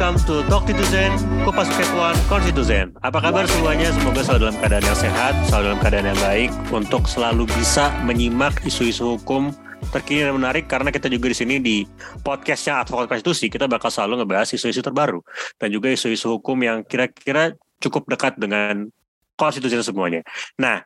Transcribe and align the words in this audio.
welcome 0.00 0.24
to 0.24 0.40
Talk 0.48 0.64
Citizen, 0.64 1.12
Kupas 1.44 1.68
Kepuan 1.76 2.16
Konstitusen. 2.24 2.96
Apa 3.04 3.20
kabar 3.20 3.44
semuanya? 3.44 3.92
Semoga 3.92 4.24
selalu 4.24 4.40
dalam 4.48 4.56
keadaan 4.56 4.84
yang 4.88 4.96
sehat, 4.96 5.32
selalu 5.52 5.64
dalam 5.68 5.80
keadaan 5.84 6.06
yang 6.08 6.20
baik, 6.24 6.50
untuk 6.72 7.04
selalu 7.04 7.44
bisa 7.52 7.92
menyimak 8.08 8.64
isu-isu 8.64 9.20
hukum 9.20 9.52
terkini 9.92 10.24
dan 10.24 10.40
menarik 10.40 10.72
karena 10.72 10.88
kita 10.88 11.04
juga 11.12 11.28
di 11.28 11.36
sini 11.36 11.54
di 11.60 11.84
podcastnya 12.24 12.80
Advokat 12.80 13.12
Konstitusi 13.12 13.52
kita 13.52 13.68
bakal 13.68 13.92
selalu 13.92 14.24
ngebahas 14.24 14.48
isu-isu 14.56 14.80
terbaru 14.80 15.20
dan 15.60 15.68
juga 15.68 15.92
isu-isu 15.92 16.40
hukum 16.40 16.56
yang 16.64 16.80
kira-kira 16.80 17.52
cukup 17.76 18.08
dekat 18.08 18.40
dengan 18.40 18.88
konstitusi 19.36 19.76
semuanya. 19.84 20.24
Nah, 20.56 20.80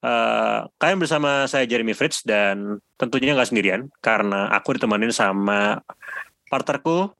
uh, 0.00 0.64
kalian 0.80 0.96
bersama 0.96 1.44
saya 1.44 1.68
Jeremy 1.68 1.92
Fritz 1.92 2.24
dan 2.24 2.80
tentunya 2.96 3.36
nggak 3.36 3.52
sendirian 3.52 3.92
karena 4.00 4.48
aku 4.48 4.80
ditemanin 4.80 5.12
sama 5.12 5.84
partnerku 6.48 7.12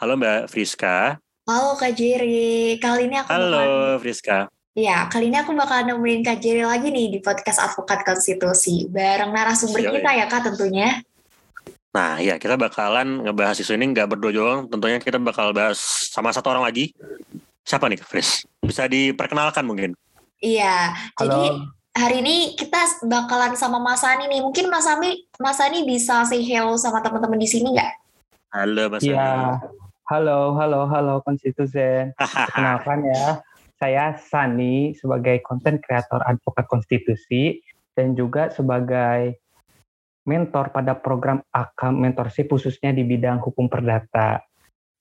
Halo 0.00 0.16
Mbak 0.16 0.48
Friska. 0.48 1.20
Halo 1.44 1.76
Kak 1.76 1.92
Jerry. 1.92 2.80
Kali 2.80 3.04
ini 3.04 3.20
aku 3.20 3.36
Halo 3.36 3.52
bakal... 3.52 3.68
Friska. 4.00 4.48
Ya, 4.72 5.04
kali 5.12 5.28
ini 5.28 5.36
aku 5.36 5.52
bakal 5.52 5.84
nemenin 5.84 6.24
Kak 6.24 6.40
Jerry 6.40 6.64
lagi 6.64 6.88
nih 6.88 7.12
di 7.12 7.18
podcast 7.20 7.60
Advokat 7.60 8.00
Konstitusi. 8.08 8.88
Bareng 8.88 9.28
narasumber 9.28 9.84
Siap, 9.84 9.92
kita 10.00 10.10
ya 10.16 10.24
Kak 10.24 10.40
tentunya. 10.48 11.04
Nah 11.92 12.16
ya, 12.16 12.40
kita 12.40 12.56
bakalan 12.56 13.28
ngebahas 13.28 13.60
isu 13.60 13.76
ini 13.76 13.92
nggak 13.92 14.08
berdua 14.16 14.32
doang. 14.32 14.60
Tentunya 14.72 14.96
kita 15.04 15.20
bakal 15.20 15.52
bahas 15.52 15.76
sama 16.08 16.32
satu 16.32 16.48
orang 16.48 16.64
lagi. 16.64 16.96
Siapa 17.68 17.84
nih 17.84 18.00
Kak 18.00 18.08
Fris? 18.08 18.48
Bisa 18.64 18.88
diperkenalkan 18.88 19.68
mungkin? 19.68 19.92
Iya, 20.40 20.96
Halo. 21.20 21.28
jadi 21.28 21.40
hari 21.92 22.16
ini 22.24 22.56
kita 22.56 23.04
bakalan 23.04 23.52
sama 23.52 23.76
Mas 23.76 24.00
Ani 24.00 24.32
nih. 24.32 24.40
Mungkin 24.40 24.64
Mas 24.72 24.88
Ami, 24.88 25.28
Mas 25.36 25.60
Ani 25.60 25.84
bisa 25.84 26.24
say 26.24 26.40
hello 26.40 26.80
sama 26.80 27.04
teman-teman 27.04 27.36
di 27.36 27.44
sini 27.44 27.76
nggak? 27.76 27.92
Halo 28.56 28.88
Mas 28.88 29.04
Ani. 29.04 29.76
Halo, 30.10 30.58
halo, 30.58 30.90
halo 30.90 31.22
konstitusen. 31.22 32.10
Kenalkan 32.58 33.06
ya, 33.06 33.46
saya 33.78 34.18
Sani 34.18 34.90
sebagai 34.98 35.38
konten 35.38 35.78
kreator 35.78 36.18
advokat 36.26 36.66
konstitusi 36.66 37.62
dan 37.94 38.18
juga 38.18 38.50
sebagai 38.50 39.38
mentor 40.26 40.74
pada 40.74 40.98
program 40.98 41.38
AKAM 41.54 41.94
mentorship 41.94 42.50
khususnya 42.50 42.90
di 42.90 43.06
bidang 43.06 43.38
hukum 43.38 43.70
perdata. 43.70 44.42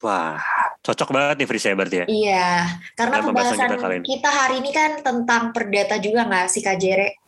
Wah, 0.06 0.38
cocok 0.86 1.10
banget 1.10 1.42
nih 1.42 1.48
Frisia 1.50 1.74
berarti 1.74 1.98
ya? 1.98 2.06
Iya, 2.06 2.50
karena 2.94 3.26
pembahasan 3.26 3.58
kita, 3.66 3.90
kita 4.06 4.30
hari 4.30 4.62
ini 4.62 4.72
kan 4.72 4.92
tentang 5.02 5.50
perdata 5.58 5.98
juga 5.98 6.30
nggak 6.30 6.48
sih 6.54 6.62
Kak 6.62 6.78
Jere? 6.78 7.19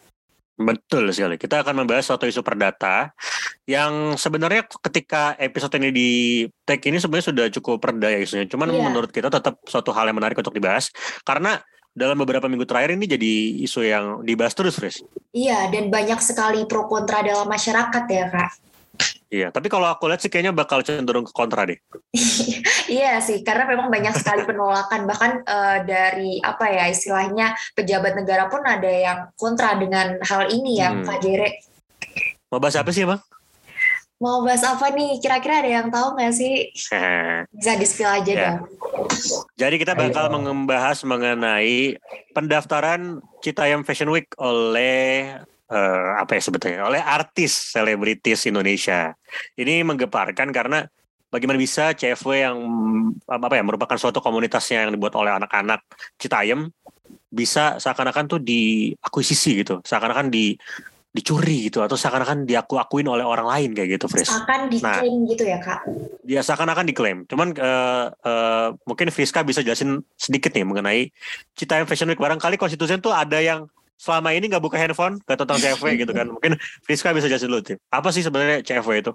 Betul 0.60 1.10
sekali. 1.16 1.40
Kita 1.40 1.64
akan 1.64 1.84
membahas 1.84 2.06
suatu 2.06 2.28
isu 2.28 2.44
perdata 2.44 3.12
yang 3.66 4.20
sebenarnya 4.20 4.68
ketika 4.68 5.34
episode 5.40 5.74
ini 5.80 5.90
di 5.90 6.10
tag 6.68 6.84
ini 6.84 7.00
sebenarnya 7.00 7.28
sudah 7.32 7.46
cukup 7.60 7.82
perda 7.82 8.12
ya 8.12 8.20
isunya. 8.22 8.46
Cuman 8.46 8.70
yeah. 8.70 8.84
menurut 8.84 9.10
kita 9.10 9.32
tetap 9.32 9.64
suatu 9.66 9.96
hal 9.96 10.12
yang 10.12 10.18
menarik 10.18 10.38
untuk 10.38 10.54
dibahas 10.54 10.92
karena 11.24 11.62
dalam 11.92 12.16
beberapa 12.16 12.48
minggu 12.48 12.64
terakhir 12.64 12.96
ini 12.96 13.04
jadi 13.04 13.32
isu 13.68 13.84
yang 13.84 14.06
dibahas 14.24 14.56
terus, 14.56 14.80
Fris. 14.80 15.04
Iya, 15.36 15.68
dan 15.68 15.92
banyak 15.92 16.24
sekali 16.24 16.64
pro 16.64 16.88
kontra 16.88 17.20
dalam 17.20 17.48
masyarakat 17.52 18.04
ya, 18.08 18.26
Kak. 18.32 18.71
Iya, 19.32 19.48
tapi 19.48 19.72
kalau 19.72 19.88
aku 19.88 20.12
lihat 20.12 20.20
sih 20.20 20.28
kayaknya 20.28 20.52
bakal 20.52 20.84
cenderung 20.84 21.24
ke 21.24 21.32
kontra 21.32 21.64
deh. 21.64 21.80
iya 22.92 23.24
sih, 23.24 23.40
karena 23.48 23.64
memang 23.64 23.88
banyak 23.88 24.12
sekali 24.20 24.44
penolakan 24.44 25.08
bahkan 25.08 25.40
uh, 25.48 25.88
dari 25.88 26.44
apa 26.44 26.68
ya 26.68 26.92
istilahnya 26.92 27.56
pejabat 27.72 28.20
negara 28.20 28.52
pun 28.52 28.60
ada 28.68 28.92
yang 28.92 29.32
kontra 29.40 29.80
dengan 29.80 30.20
hal 30.28 30.52
ini 30.52 30.84
ya, 30.84 30.92
hmm. 30.92 31.08
Pak 31.08 31.18
Jere. 31.24 31.64
Mau 32.52 32.60
bahas 32.60 32.76
apa 32.76 32.92
sih, 32.92 33.08
Bang? 33.08 33.24
Mau 34.20 34.44
bahas 34.44 34.62
apa 34.68 34.92
nih? 34.92 35.18
Kira-kira 35.18 35.64
ada 35.64 35.72
yang 35.82 35.88
tahu 35.88 36.14
nggak 36.14 36.34
sih? 36.36 36.70
Bisa 37.58 37.72
di-spill 37.80 38.12
aja 38.12 38.34
ya. 38.36 38.42
dong. 38.44 38.68
Jadi 39.56 39.76
kita 39.80 39.96
bakal 39.96 40.28
Ayo. 40.28 40.44
membahas 40.44 41.02
mengenai 41.08 41.96
pendaftaran 42.36 43.24
Citayam 43.40 43.88
Fashion 43.88 44.12
Week 44.12 44.28
oleh 44.38 45.40
uh, 45.72 46.20
apa 46.20 46.38
ya 46.38 46.42
sebetulnya 46.44 46.84
oleh 46.84 47.00
artis 47.00 47.72
selebritis 47.72 48.46
Indonesia. 48.46 49.16
Ini 49.56 49.82
menggeparkan 49.88 50.52
karena 50.52 50.84
bagaimana 51.32 51.58
bisa 51.58 51.96
CFW 51.96 52.32
yang 52.36 52.58
apa 53.26 53.56
ya 53.56 53.64
merupakan 53.64 53.96
suatu 53.96 54.20
komunitasnya 54.20 54.86
yang 54.86 54.92
dibuat 54.92 55.16
oleh 55.16 55.32
anak-anak 55.32 55.82
Citayam 56.20 56.68
bisa 57.32 57.80
seakan-akan 57.80 58.28
tuh 58.28 58.40
diakuisisi 58.44 59.64
gitu, 59.64 59.80
seakan-akan 59.88 60.28
di 60.28 60.60
dicuri 61.12 61.68
gitu 61.68 61.84
atau 61.84 62.00
seakan-akan 62.00 62.48
diaku-akuin 62.48 63.04
oleh 63.04 63.28
orang 63.28 63.44
lain 63.44 63.70
kayak 63.76 64.00
gitu, 64.00 64.08
Fris. 64.08 64.32
Akan 64.32 64.72
diklaim 64.72 65.28
nah, 65.28 65.28
gitu 65.28 65.44
ya, 65.44 65.60
Kak? 65.60 65.84
Dia 66.24 66.40
seakan-akan 66.40 66.88
diklaim. 66.88 67.28
Cuman 67.28 67.52
uh, 67.60 68.08
uh, 68.16 68.68
mungkin 68.88 69.12
Friska 69.12 69.44
bisa 69.44 69.60
jelasin 69.60 70.00
sedikit 70.16 70.56
nih 70.56 70.64
mengenai 70.64 71.12
Citayam 71.56 71.84
Fashion 71.84 72.08
Week. 72.08 72.20
Barangkali 72.20 72.56
konstitusi 72.56 72.96
tuh 73.04 73.12
ada 73.12 73.44
yang 73.44 73.68
selama 74.02 74.34
ini 74.34 74.50
nggak 74.50 74.66
buka 74.66 74.82
handphone 74.82 75.22
ke 75.22 75.38
tentang 75.38 75.62
CFW 75.62 75.94
gitu 76.02 76.10
kan. 76.10 76.26
Mungkin 76.26 76.58
Friska 76.82 77.14
bisa 77.14 77.30
jelasin 77.30 77.54
dulu 77.54 77.62
sih 77.62 77.78
apa 77.94 78.10
sih 78.10 78.26
sebenarnya 78.26 78.66
CFW 78.66 78.94
itu? 78.98 79.12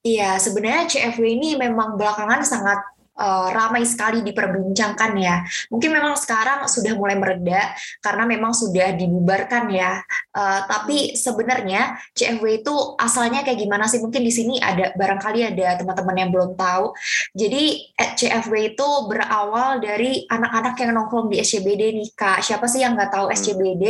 Iya 0.00 0.40
sebenarnya 0.40 0.88
CFW 0.88 1.24
ini 1.36 1.60
memang 1.60 2.00
belakangan 2.00 2.40
sangat 2.40 2.80
uh, 3.20 3.52
ramai 3.52 3.84
sekali 3.84 4.24
diperbincangkan 4.24 5.12
ya. 5.20 5.44
Mungkin 5.68 5.90
memang 5.92 6.16
sekarang 6.16 6.64
sudah 6.64 6.96
mulai 6.96 7.20
mereda 7.20 7.76
karena 8.00 8.24
memang 8.24 8.56
sudah 8.56 8.96
dibubarkan 8.96 9.68
ya. 9.68 10.00
Uh, 10.32 10.64
tapi 10.64 11.14
sebenarnya 11.14 12.00
CFW 12.16 12.64
itu 12.64 12.74
asalnya 12.96 13.44
kayak 13.44 13.60
gimana 13.60 13.84
sih? 13.86 14.00
Mungkin 14.00 14.24
di 14.24 14.32
sini 14.32 14.56
ada 14.56 14.96
barangkali 14.96 15.52
ada 15.52 15.76
teman-teman 15.76 16.16
yang 16.16 16.30
belum 16.32 16.50
tahu. 16.56 16.96
Jadi 17.36 17.92
eh, 17.94 18.10
CFW 18.16 18.74
itu 18.74 18.88
berawal 19.06 19.82
dari 19.82 20.24
anak-anak 20.26 20.74
yang 20.80 20.96
nongkrong 20.96 21.28
di 21.28 21.42
SCBD 21.42 21.92
nih 21.94 22.08
kak. 22.14 22.40
Siapa 22.40 22.66
sih 22.70 22.82
yang 22.82 22.94
nggak 22.94 23.10
tahu 23.10 23.26
hmm. 23.28 23.36
SCBD 23.36 23.84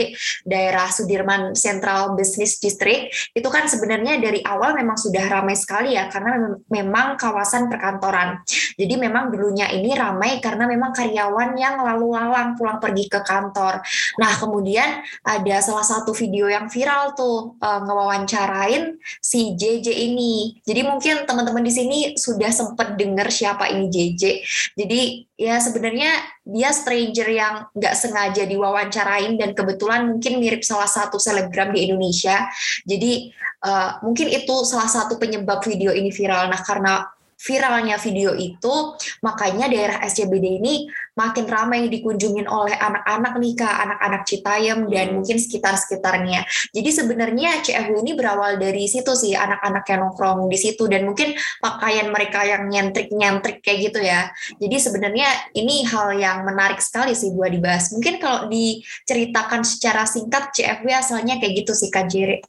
daerah 0.44 0.88
Sudirman 0.88 1.52
Central 1.52 2.16
Business 2.16 2.56
District 2.58 3.12
itu 3.36 3.48
kan 3.52 3.68
sebenarnya 3.68 4.16
dari 4.18 4.40
awal 4.44 4.72
memang 4.72 4.96
sudah 4.96 5.22
ramai 5.28 5.54
sekali 5.54 5.94
ya 5.94 6.08
karena 6.08 6.56
memang 6.72 7.20
kawasan 7.20 7.68
perkantoran. 7.68 8.40
Jadi 8.80 8.94
memang 8.96 9.19
memang 9.20 9.36
dulunya 9.36 9.68
ini 9.68 9.92
ramai 9.92 10.40
karena 10.40 10.64
memang 10.64 10.96
karyawan 10.96 11.52
yang 11.60 11.84
lalu 11.84 12.16
lalang 12.16 12.56
pulang 12.56 12.80
pergi 12.80 13.04
ke 13.04 13.20
kantor. 13.20 13.84
Nah, 14.16 14.32
kemudian 14.40 15.04
ada 15.20 15.56
salah 15.60 15.84
satu 15.84 16.16
video 16.16 16.48
yang 16.48 16.72
viral 16.72 17.12
tuh 17.12 17.60
uh, 17.60 17.80
ngewawancarain 17.84 18.96
si 19.20 19.52
JJ 19.60 19.92
ini. 19.92 20.56
Jadi 20.64 20.80
mungkin 20.88 21.28
teman-teman 21.28 21.60
di 21.60 21.68
sini 21.68 21.98
sudah 22.16 22.48
sempat 22.48 22.96
dengar 22.96 23.28
siapa 23.28 23.68
ini 23.68 23.92
JJ. 23.92 24.22
Jadi 24.80 25.00
ya 25.36 25.60
sebenarnya 25.60 26.16
dia 26.48 26.72
stranger 26.72 27.28
yang 27.28 27.68
nggak 27.76 27.94
sengaja 28.00 28.48
diwawancarain 28.48 29.36
dan 29.36 29.52
kebetulan 29.52 30.16
mungkin 30.16 30.40
mirip 30.40 30.64
salah 30.64 30.88
satu 30.88 31.20
selebgram 31.20 31.76
di 31.76 31.92
Indonesia. 31.92 32.48
Jadi 32.88 33.28
uh, 33.68 34.00
mungkin 34.00 34.32
itu 34.32 34.64
salah 34.64 34.88
satu 34.88 35.20
penyebab 35.20 35.60
video 35.60 35.92
ini 35.92 36.08
viral. 36.08 36.48
Nah 36.48 36.60
karena 36.64 37.04
viralnya 37.40 37.96
video 37.96 38.36
itu, 38.36 38.94
makanya 39.24 39.72
daerah 39.72 40.04
SCBD 40.04 40.60
ini 40.60 40.84
makin 41.16 41.48
ramai 41.48 41.88
dikunjungin 41.88 42.44
oleh 42.44 42.76
anak-anak 42.76 43.40
nih 43.40 43.52
kak, 43.56 43.76
anak-anak 43.88 44.22
Citayam 44.28 44.88
dan 44.92 45.06
hmm. 45.08 45.14
mungkin 45.20 45.36
sekitar-sekitarnya. 45.40 46.44
Jadi 46.76 46.90
sebenarnya 46.92 47.64
CFW 47.64 48.04
ini 48.04 48.12
berawal 48.12 48.60
dari 48.60 48.84
situ 48.84 49.16
sih, 49.16 49.32
anak-anak 49.32 49.84
yang 49.88 50.00
nongkrong 50.04 50.52
di 50.52 50.58
situ 50.60 50.84
dan 50.84 51.08
mungkin 51.08 51.32
pakaian 51.64 52.12
mereka 52.12 52.44
yang 52.44 52.68
nyentrik-nyentrik 52.68 53.64
kayak 53.64 53.78
gitu 53.88 54.00
ya. 54.04 54.28
Jadi 54.60 54.76
sebenarnya 54.76 55.28
ini 55.56 55.88
hal 55.88 56.16
yang 56.20 56.44
menarik 56.44 56.84
sekali 56.84 57.16
sih 57.16 57.32
buat 57.32 57.52
dibahas. 57.52 57.92
Mungkin 57.96 58.20
kalau 58.20 58.52
diceritakan 58.52 59.64
secara 59.64 60.04
singkat 60.04 60.52
CFW 60.52 60.92
asalnya 60.92 61.40
kayak 61.40 61.64
gitu 61.64 61.72
sih 61.72 61.88
kak 61.88 62.08
Jerry. 62.12 62.44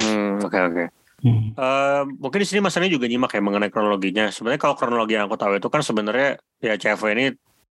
Hmm, 0.00 0.40
oke 0.40 0.50
okay, 0.50 0.60
oke. 0.64 0.74
Okay. 0.74 1.03
Hmm. 1.24 1.56
Uh, 1.56 2.04
mungkin 2.20 2.44
di 2.44 2.46
sini 2.46 2.60
Mas 2.60 2.76
Ani 2.76 2.92
juga 2.92 3.08
nyimak 3.08 3.32
ya 3.32 3.40
mengenai 3.40 3.72
kronologinya. 3.72 4.28
Sebenarnya 4.28 4.60
kalau 4.60 4.76
kronologi 4.76 5.16
yang 5.16 5.24
aku 5.24 5.40
tahu 5.40 5.56
itu 5.56 5.72
kan 5.72 5.80
sebenarnya 5.80 6.36
ya 6.60 6.76
CV 6.76 7.00
ini 7.16 7.26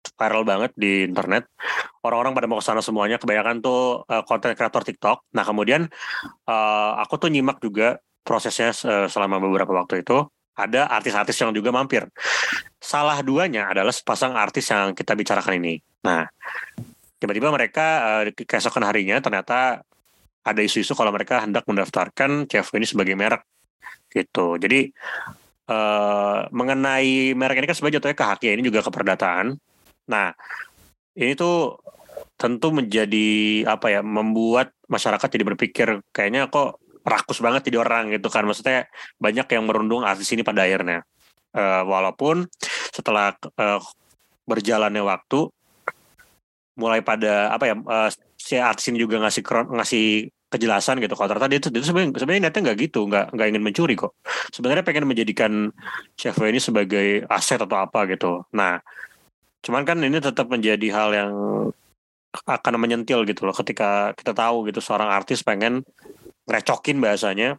viral 0.06 0.46
banget 0.46 0.72
di 0.78 1.10
internet. 1.10 1.50
Orang-orang 2.06 2.38
pada 2.38 2.46
mau 2.46 2.62
ke 2.62 2.66
sana 2.70 2.86
semuanya. 2.86 3.18
Kebanyakan 3.18 3.66
tuh 3.66 4.06
konten 4.30 4.54
uh, 4.54 4.56
kreator 4.56 4.86
TikTok. 4.86 5.34
Nah 5.34 5.42
kemudian 5.42 5.90
uh, 6.46 6.92
aku 7.02 7.18
tuh 7.18 7.34
nyimak 7.34 7.58
juga 7.58 7.98
prosesnya 8.22 8.70
uh, 8.86 9.10
selama 9.10 9.42
beberapa 9.42 9.74
waktu 9.74 10.06
itu. 10.06 10.30
Ada 10.54 10.86
artis-artis 10.86 11.40
yang 11.42 11.50
juga 11.50 11.74
mampir. 11.74 12.06
Salah 12.78 13.18
duanya 13.26 13.74
adalah 13.74 13.96
sepasang 13.96 14.38
artis 14.38 14.70
yang 14.70 14.94
kita 14.94 15.18
bicarakan 15.18 15.58
ini. 15.58 15.82
Nah 16.06 16.30
tiba-tiba 17.18 17.50
mereka 17.50 17.86
uh, 18.22 18.24
keesokan 18.30 18.86
harinya 18.86 19.18
ternyata 19.18 19.82
ada 20.52 20.62
isu-isu 20.66 20.94
kalau 20.98 21.14
mereka 21.14 21.44
hendak 21.44 21.64
mendaftarkan 21.70 22.50
CFW 22.50 22.82
ini 22.82 22.88
sebagai 22.88 23.16
merek 23.16 23.44
gitu. 24.10 24.58
Jadi 24.58 24.90
uh, 25.70 26.50
mengenai 26.50 27.38
merek 27.38 27.62
ini 27.62 27.68
kan 27.70 27.76
sebenarnya 27.78 27.98
jatuhnya 28.02 28.18
ke 28.18 28.26
hak 28.26 28.40
ya 28.46 28.52
ini 28.58 28.64
juga 28.66 28.80
keperdataan. 28.82 29.56
Nah 30.10 30.34
ini 31.16 31.34
tuh 31.38 31.78
tentu 32.40 32.72
menjadi 32.72 33.64
apa 33.68 33.92
ya 33.92 34.02
membuat 34.02 34.72
masyarakat 34.88 35.28
jadi 35.28 35.44
berpikir 35.44 35.88
kayaknya 36.16 36.48
kok 36.48 36.80
rakus 37.04 37.44
banget 37.44 37.68
jadi 37.68 37.84
orang 37.84 38.12
gitu 38.16 38.32
kan 38.32 38.48
maksudnya 38.48 38.88
banyak 39.20 39.48
yang 39.52 39.64
merundung 39.68 40.08
artis 40.08 40.32
ini 40.32 40.44
pada 40.44 40.64
akhirnya 40.64 41.04
uh, 41.56 41.84
walaupun 41.84 42.48
setelah 42.96 43.36
uh, 43.60 43.80
berjalannya 44.48 45.04
waktu 45.04 45.52
mulai 46.80 47.04
pada 47.04 47.52
apa 47.52 47.64
ya 47.68 47.76
uh, 47.76 48.10
si 48.40 48.56
artis 48.56 48.88
ini 48.88 49.04
juga 49.04 49.20
ngasih 49.20 49.44
ngasih 49.76 50.08
kejelasan 50.50 50.98
gitu. 51.00 51.14
Kalau 51.14 51.30
ternyata 51.30 51.48
dia 51.48 51.60
itu, 51.62 51.70
sebenarnya 51.70 52.18
sebenarnya 52.18 52.42
niatnya 52.50 52.62
nggak 52.70 52.78
gitu 52.90 53.00
nggak 53.06 53.26
nggak 53.38 53.48
ingin 53.54 53.64
mencuri 53.64 53.94
kok. 53.94 54.18
Sebenarnya 54.50 54.84
pengen 54.84 55.06
menjadikan 55.06 55.52
chef 56.18 56.36
ini 56.42 56.58
sebagai 56.58 57.24
aset 57.30 57.62
atau 57.62 57.78
apa 57.78 58.10
gitu. 58.10 58.44
Nah 58.58 58.82
cuman 59.60 59.84
kan 59.84 60.00
ini 60.02 60.18
tetap 60.18 60.48
menjadi 60.50 60.88
hal 60.90 61.10
yang 61.14 61.32
akan 62.34 62.74
menyentil 62.82 63.24
gitu 63.30 63.46
loh. 63.46 63.54
Ketika 63.54 64.18
kita 64.18 64.34
tahu 64.34 64.70
gitu 64.70 64.82
seorang 64.82 65.10
artis 65.14 65.46
pengen 65.46 65.86
ngerecokin 66.50 66.98
bahasanya 66.98 67.56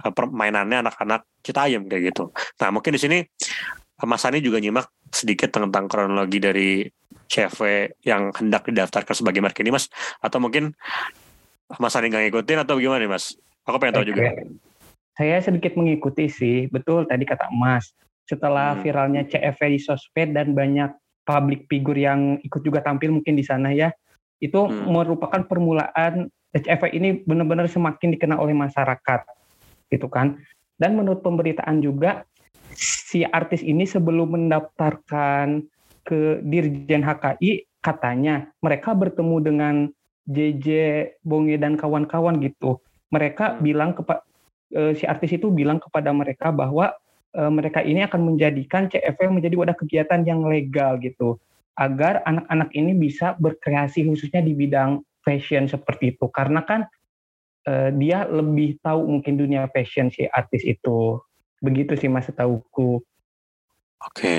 eh, 0.00 0.12
permainannya 0.12 0.80
anak-anak 0.88 1.28
Citayam 1.44 1.84
kayak 1.92 2.16
gitu. 2.16 2.32
Nah 2.32 2.68
mungkin 2.72 2.96
di 2.96 3.00
sini 3.00 3.18
Mas 4.02 4.24
Ani 4.24 4.40
juga 4.40 4.58
nyimak 4.58 4.88
sedikit 5.12 5.52
tentang 5.52 5.86
kronologi 5.86 6.40
dari 6.40 6.88
CV 7.28 7.88
yang 8.04 8.32
hendak 8.34 8.68
didaftarkan 8.68 9.14
sebagai 9.14 9.40
merek 9.44 9.60
ini 9.60 9.76
Mas. 9.76 9.92
Atau 10.24 10.40
mungkin 10.40 10.72
Mas 11.80 11.96
Ani 11.96 12.12
nggak 12.12 12.30
ngikutin 12.30 12.58
atau 12.64 12.76
gimana 12.76 13.02
nih 13.02 13.10
Mas? 13.10 13.34
Aku 13.64 13.80
pengen 13.80 14.00
tahu 14.00 14.06
juga. 14.12 14.34
Saya 15.14 15.38
sedikit 15.40 15.78
mengikuti 15.78 16.28
sih, 16.28 16.68
betul 16.68 17.08
tadi 17.08 17.24
kata 17.24 17.48
Mas. 17.54 17.94
Setelah 18.28 18.76
hmm. 18.76 18.80
viralnya 18.84 19.22
CFV 19.24 19.60
di 19.76 19.80
sosmed 19.80 20.36
dan 20.36 20.52
banyak 20.52 20.90
public 21.24 21.64
figure 21.72 21.96
yang 21.96 22.36
ikut 22.44 22.60
juga 22.60 22.84
tampil 22.84 23.12
mungkin 23.14 23.36
di 23.36 23.44
sana 23.44 23.72
ya, 23.72 23.88
itu 24.40 24.58
hmm. 24.58 24.90
merupakan 24.92 25.40
permulaan 25.48 26.28
CFV 26.52 26.92
ini 26.92 27.08
benar-benar 27.24 27.66
semakin 27.66 28.14
dikenal 28.14 28.38
oleh 28.38 28.54
masyarakat, 28.54 29.20
gitu 29.88 30.06
kan. 30.12 30.38
Dan 30.76 30.98
menurut 30.98 31.22
pemberitaan 31.24 31.80
juga 31.80 32.26
si 32.74 33.22
artis 33.22 33.62
ini 33.62 33.86
sebelum 33.86 34.34
mendaftarkan 34.34 35.62
ke 36.04 36.42
Dirjen 36.44 37.00
HKI 37.00 37.80
katanya 37.80 38.50
mereka 38.60 38.92
bertemu 38.92 39.36
dengan 39.40 39.74
JJ 40.28 40.68
Bonge 41.20 41.56
dan 41.60 41.76
kawan-kawan 41.76 42.40
gitu. 42.40 42.80
Mereka 43.12 43.56
hmm. 43.56 43.58
bilang 43.60 43.90
kepada 43.92 44.24
uh, 44.74 44.92
si 44.96 45.04
artis 45.04 45.36
itu 45.36 45.48
bilang 45.52 45.78
kepada 45.78 46.10
mereka 46.10 46.50
bahwa 46.50 46.92
uh, 47.36 47.50
mereka 47.52 47.80
ini 47.84 48.02
akan 48.06 48.34
menjadikan 48.34 48.88
CFW 48.88 49.30
menjadi 49.30 49.54
wadah 49.58 49.76
kegiatan 49.76 50.24
yang 50.24 50.46
legal 50.46 50.96
gitu 51.02 51.38
agar 51.74 52.22
anak-anak 52.22 52.70
ini 52.74 52.94
bisa 52.94 53.34
berkreasi 53.34 54.06
khususnya 54.06 54.38
di 54.40 54.54
bidang 54.54 55.02
fashion 55.26 55.66
seperti 55.66 56.14
itu 56.14 56.30
karena 56.30 56.62
kan 56.62 56.86
uh, 57.66 57.90
dia 57.90 58.30
lebih 58.30 58.78
tahu 58.78 59.18
mungkin 59.18 59.34
dunia 59.34 59.66
fashion 59.74 60.08
si 60.14 60.28
artis 60.30 60.62
itu 60.62 61.18
begitu 61.58 61.98
sih 61.98 62.06
mas 62.06 62.30
tahuku 62.30 63.02
oke 63.98 64.36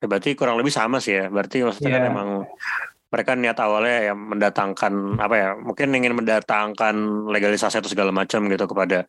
ya, 0.00 0.06
berarti 0.08 0.32
kurang 0.32 0.56
lebih 0.56 0.72
sama 0.72 0.96
sih 1.02 1.12
ya 1.12 1.28
berarti 1.28 1.60
maksudnya 1.60 1.90
yeah. 1.92 1.98
kan 2.00 2.04
iya. 2.08 2.14
Mereka 3.14 3.38
niat 3.38 3.54
awalnya 3.62 4.10
ya 4.10 4.14
mendatangkan 4.18 5.22
apa 5.22 5.34
ya 5.38 5.48
mungkin 5.54 5.94
ingin 5.94 6.18
mendatangkan 6.18 6.94
legalisasi 7.30 7.78
atau 7.78 7.86
segala 7.86 8.10
macam 8.10 8.50
gitu 8.50 8.66
kepada 8.66 9.06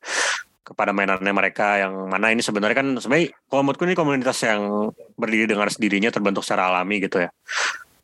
kepada 0.66 0.94
mainannya 0.94 1.34
mereka 1.34 1.82
yang 1.82 2.10
mana 2.10 2.30
ini 2.30 2.46
sebenarnya 2.46 2.78
kan 2.78 2.88
sebenarnya 2.98 3.34
kalau 3.50 3.62
menurutku 3.66 3.86
ini 3.86 3.98
komunitas 3.98 4.38
yang 4.46 4.90
berdiri 5.18 5.46
dengan 5.50 5.70
sendirinya 5.70 6.10
terbentuk 6.14 6.42
secara 6.46 6.70
alami 6.70 7.02
gitu 7.02 7.22
ya. 7.22 7.30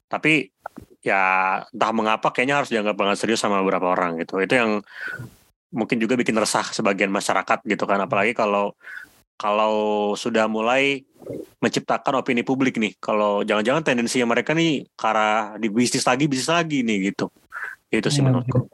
Tapi 0.09 0.45
ya 1.01 1.21
entah 1.65 1.91
mengapa 1.93 2.29
kayaknya 2.29 2.61
harus 2.61 2.69
dianggap 2.69 2.93
banget 2.93 3.17
serius 3.17 3.41
sama 3.41 3.61
beberapa 3.65 3.89
orang 3.89 4.21
gitu. 4.21 4.37
Itu 4.37 4.53
yang 4.57 4.85
mungkin 5.73 5.97
juga 5.97 6.13
bikin 6.13 6.37
resah 6.37 6.65
sebagian 6.69 7.09
masyarakat 7.09 7.65
gitu 7.65 7.89
kan. 7.89 7.97
Apalagi 8.05 8.37
kalau 8.37 8.77
kalau 9.41 10.13
sudah 10.13 10.45
mulai 10.45 11.01
menciptakan 11.57 12.21
opini 12.21 12.45
publik 12.45 12.77
nih 12.77 12.93
kalau 13.01 13.41
jangan-jangan 13.41 13.81
tendensinya 13.81 14.29
mereka 14.29 14.53
nih 14.53 14.85
ke 14.93 15.05
arah 15.09 15.57
di 15.57 15.73
bisnis 15.73 16.05
lagi 16.05 16.29
bisnis 16.29 16.53
lagi 16.53 16.85
nih 16.85 17.09
gitu. 17.09 17.33
Itu 17.89 18.13
sih 18.13 18.21
ya, 18.21 18.29
menurutku 18.29 18.69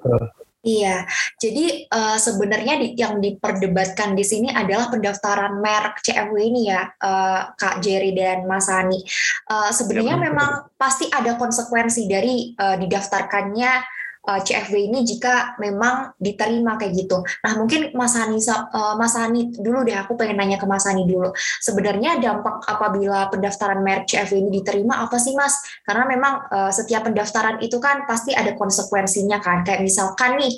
Iya, 0.67 1.07
jadi 1.39 1.87
uh, 1.87 2.19
sebenarnya 2.19 2.75
di, 2.75 2.87
yang 2.99 3.23
diperdebatkan 3.23 4.19
di 4.19 4.25
sini 4.27 4.51
adalah 4.51 4.91
pendaftaran 4.91 5.63
merek 5.63 6.03
CFW 6.03 6.35
ini 6.43 6.67
ya, 6.67 6.91
uh, 6.99 7.55
Kak 7.55 7.79
Jerry 7.79 8.11
dan 8.11 8.43
Mas 8.43 8.67
Ani. 8.67 8.99
Uh, 9.47 9.71
sebenarnya 9.71 10.19
ya, 10.19 10.23
memang 10.27 10.67
pasti 10.75 11.07
ada 11.07 11.39
konsekuensi 11.39 12.11
dari 12.11 12.51
uh, 12.59 12.75
didaftarkannya 12.75 13.96
uh, 14.27 14.41
CFW 14.43 14.91
ini 14.91 15.07
jika 15.07 15.55
memang 15.57 16.13
diterima 16.19 16.75
kayak 16.75 16.93
gitu. 16.93 17.23
Nah 17.41 17.55
mungkin 17.55 17.95
Mas 17.95 18.13
Hani, 18.13 18.37
uh, 18.43 18.93
Mas 18.99 19.15
Hani 19.15 19.55
dulu 19.55 19.87
deh 19.87 19.95
aku 19.95 20.19
pengen 20.19 20.37
nanya 20.37 20.59
ke 20.59 20.67
Mas 20.67 20.83
Hani 20.83 21.07
dulu. 21.07 21.31
Sebenarnya 21.63 22.19
dampak 22.19 22.67
apabila 22.67 23.31
pendaftaran 23.31 23.79
merek 23.79 24.11
CFW 24.11 24.43
ini 24.43 24.61
diterima 24.61 25.07
apa 25.07 25.15
sih 25.17 25.33
Mas? 25.33 25.55
Karena 25.87 26.03
memang 26.03 26.33
uh, 26.51 26.71
setiap 26.71 27.07
pendaftaran 27.07 27.63
itu 27.63 27.79
kan 27.79 28.03
pasti 28.03 28.35
ada 28.35 28.51
konsekuensinya 28.53 29.39
kan. 29.39 29.63
Kayak 29.63 29.87
misalkan 29.87 30.35
nih 30.37 30.53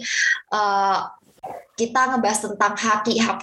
uh, 0.52 1.06
kita 1.80 2.12
ngebahas 2.12 2.40
tentang 2.44 2.76
hak 2.76 3.08
hak, 3.08 3.40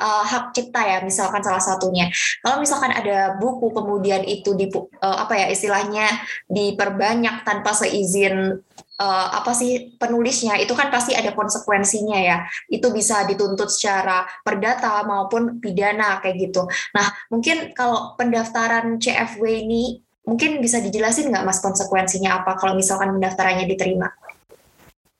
uh, 0.00 0.24
hak 0.24 0.44
cipta 0.56 0.80
ya 0.80 0.98
misalkan 1.04 1.44
salah 1.44 1.60
satunya 1.60 2.08
kalau 2.40 2.56
misalkan 2.56 2.88
ada 2.88 3.36
buku 3.36 3.68
kemudian 3.68 4.24
itu 4.24 4.56
di 4.56 4.72
apa 5.04 5.36
ya 5.36 5.46
istilahnya 5.52 6.08
diperbanyak 6.48 7.44
tanpa 7.44 7.76
seizin 7.76 8.64
uh, 8.98 9.26
apa 9.38 9.54
sih 9.54 9.94
penulisnya 9.96 10.58
itu 10.58 10.74
kan 10.74 10.90
pasti 10.90 11.14
ada 11.14 11.32
konsekuensinya 11.32 12.18
ya. 12.18 12.38
Itu 12.66 12.90
bisa 12.90 13.24
dituntut 13.24 13.70
secara 13.70 14.26
perdata 14.42 15.00
maupun 15.06 15.62
pidana 15.62 16.18
kayak 16.20 16.50
gitu. 16.50 16.66
Nah 16.92 17.06
mungkin 17.30 17.72
kalau 17.72 18.18
pendaftaran 18.18 18.98
CFW 18.98 19.42
ini 19.64 20.02
mungkin 20.26 20.60
bisa 20.60 20.82
dijelasin 20.82 21.32
nggak 21.32 21.46
mas 21.46 21.64
konsekuensinya 21.64 22.44
apa 22.44 22.58
kalau 22.60 22.76
misalkan 22.76 23.16
pendaftarannya 23.16 23.64
diterima? 23.64 24.10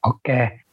Oke. 0.05 0.67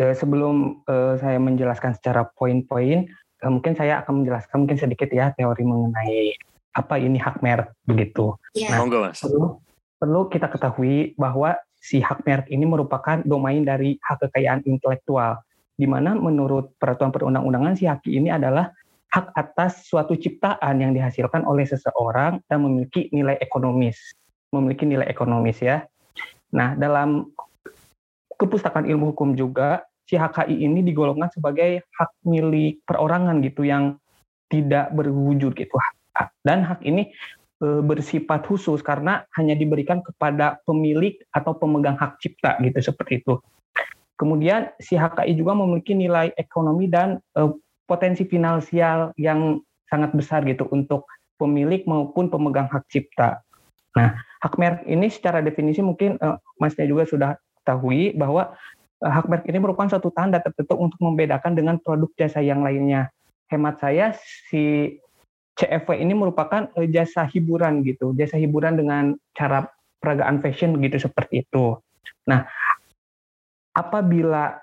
Uh, 0.00 0.16
sebelum 0.16 0.80
uh, 0.88 1.20
saya 1.20 1.36
menjelaskan 1.36 1.92
secara 1.92 2.24
poin-poin 2.24 3.04
uh, 3.44 3.50
mungkin 3.52 3.76
saya 3.76 4.00
akan 4.00 4.24
menjelaskan 4.24 4.64
mungkin 4.64 4.78
sedikit 4.80 5.12
ya 5.12 5.32
teori 5.36 5.60
mengenai 5.60 6.32
apa 6.70 7.02
ini 7.02 7.18
hak 7.18 7.42
merek 7.42 7.74
begitu. 7.82 8.38
Yeah. 8.54 8.80
Nah, 8.80 9.10
perlu 9.12 9.58
perlu 10.00 10.20
kita 10.32 10.48
ketahui 10.48 11.12
bahwa 11.18 11.58
si 11.80 12.04
hak 12.04 12.22
merek 12.28 12.52
ini 12.52 12.68
merupakan 12.68 13.24
domain 13.24 13.64
dari 13.64 13.96
hak 14.04 14.28
kekayaan 14.28 14.62
intelektual, 14.68 15.40
di 15.74 15.88
mana 15.88 16.12
menurut 16.12 16.76
peraturan 16.76 17.08
perundang-undangan 17.10 17.74
si 17.74 17.88
hak 17.88 18.04
ini 18.04 18.28
adalah 18.28 18.68
hak 19.10 19.34
atas 19.34 19.88
suatu 19.88 20.14
ciptaan 20.14 20.78
yang 20.78 20.92
dihasilkan 20.94 21.42
oleh 21.42 21.66
seseorang 21.66 22.38
dan 22.46 22.62
memiliki 22.62 23.10
nilai 23.10 23.40
ekonomis, 23.42 24.12
memiliki 24.54 24.86
nilai 24.86 25.08
ekonomis 25.08 25.58
ya. 25.58 25.82
Nah, 26.54 26.78
dalam 26.78 27.32
kepustakaan 28.38 28.86
ilmu 28.86 29.16
hukum 29.16 29.34
juga 29.34 29.82
si 30.06 30.14
HKI 30.14 30.62
ini 30.62 30.84
digolongkan 30.84 31.32
sebagai 31.32 31.82
hak 31.96 32.10
milik 32.28 32.84
perorangan 32.86 33.40
gitu 33.42 33.66
yang 33.66 33.98
tidak 34.50 34.90
berwujud 34.94 35.54
gitu. 35.54 35.74
Dan 36.44 36.66
hak 36.66 36.82
ini 36.82 37.14
bersifat 37.60 38.48
khusus 38.48 38.80
karena 38.80 39.28
hanya 39.36 39.52
diberikan 39.52 40.00
kepada 40.00 40.56
pemilik 40.64 41.20
atau 41.28 41.52
pemegang 41.52 41.92
hak 42.00 42.16
cipta 42.16 42.56
gitu 42.64 42.80
seperti 42.80 43.20
itu. 43.20 43.36
Kemudian 44.16 44.72
si 44.76 45.00
HKI 45.00 45.32
juga 45.32 45.56
memiliki 45.56 45.96
nilai 45.96 46.32
ekonomi 46.36 46.92
dan 46.92 47.20
uh, 47.40 47.56
potensi 47.88 48.28
finansial 48.28 49.16
yang 49.16 49.64
sangat 49.88 50.12
besar 50.12 50.44
gitu 50.44 50.68
untuk 50.68 51.08
pemilik 51.40 51.88
maupun 51.88 52.28
pemegang 52.28 52.68
hak 52.68 52.84
cipta. 52.92 53.40
Nah, 53.96 54.20
hak 54.44 54.54
merek 54.60 54.84
ini 54.84 55.08
secara 55.08 55.40
definisi 55.40 55.80
mungkin 55.80 56.20
uh, 56.20 56.36
Masnya 56.60 56.84
juga 56.84 57.08
sudah 57.08 57.30
ketahui 57.60 58.12
bahwa 58.12 58.52
uh, 59.00 59.12
hak 59.12 59.24
merek 59.24 59.48
ini 59.48 59.56
merupakan 59.56 59.88
suatu 59.88 60.12
tanda 60.12 60.36
tertentu 60.44 60.76
untuk 60.76 61.00
membedakan 61.00 61.56
dengan 61.56 61.80
produk 61.80 62.12
jasa 62.20 62.44
yang 62.44 62.60
lainnya. 62.60 63.08
Hemat 63.48 63.80
saya 63.80 64.12
si 64.52 64.94
CFW 65.60 66.00
ini 66.00 66.16
merupakan 66.16 66.72
uh, 66.72 66.88
jasa 66.88 67.28
hiburan 67.28 67.84
gitu, 67.84 68.16
jasa 68.16 68.40
hiburan 68.40 68.80
dengan 68.80 69.12
cara 69.36 69.68
peragaan 70.00 70.40
fashion 70.40 70.80
gitu 70.80 70.96
seperti 70.96 71.44
itu. 71.44 71.76
Nah, 72.24 72.48
apabila 73.76 74.56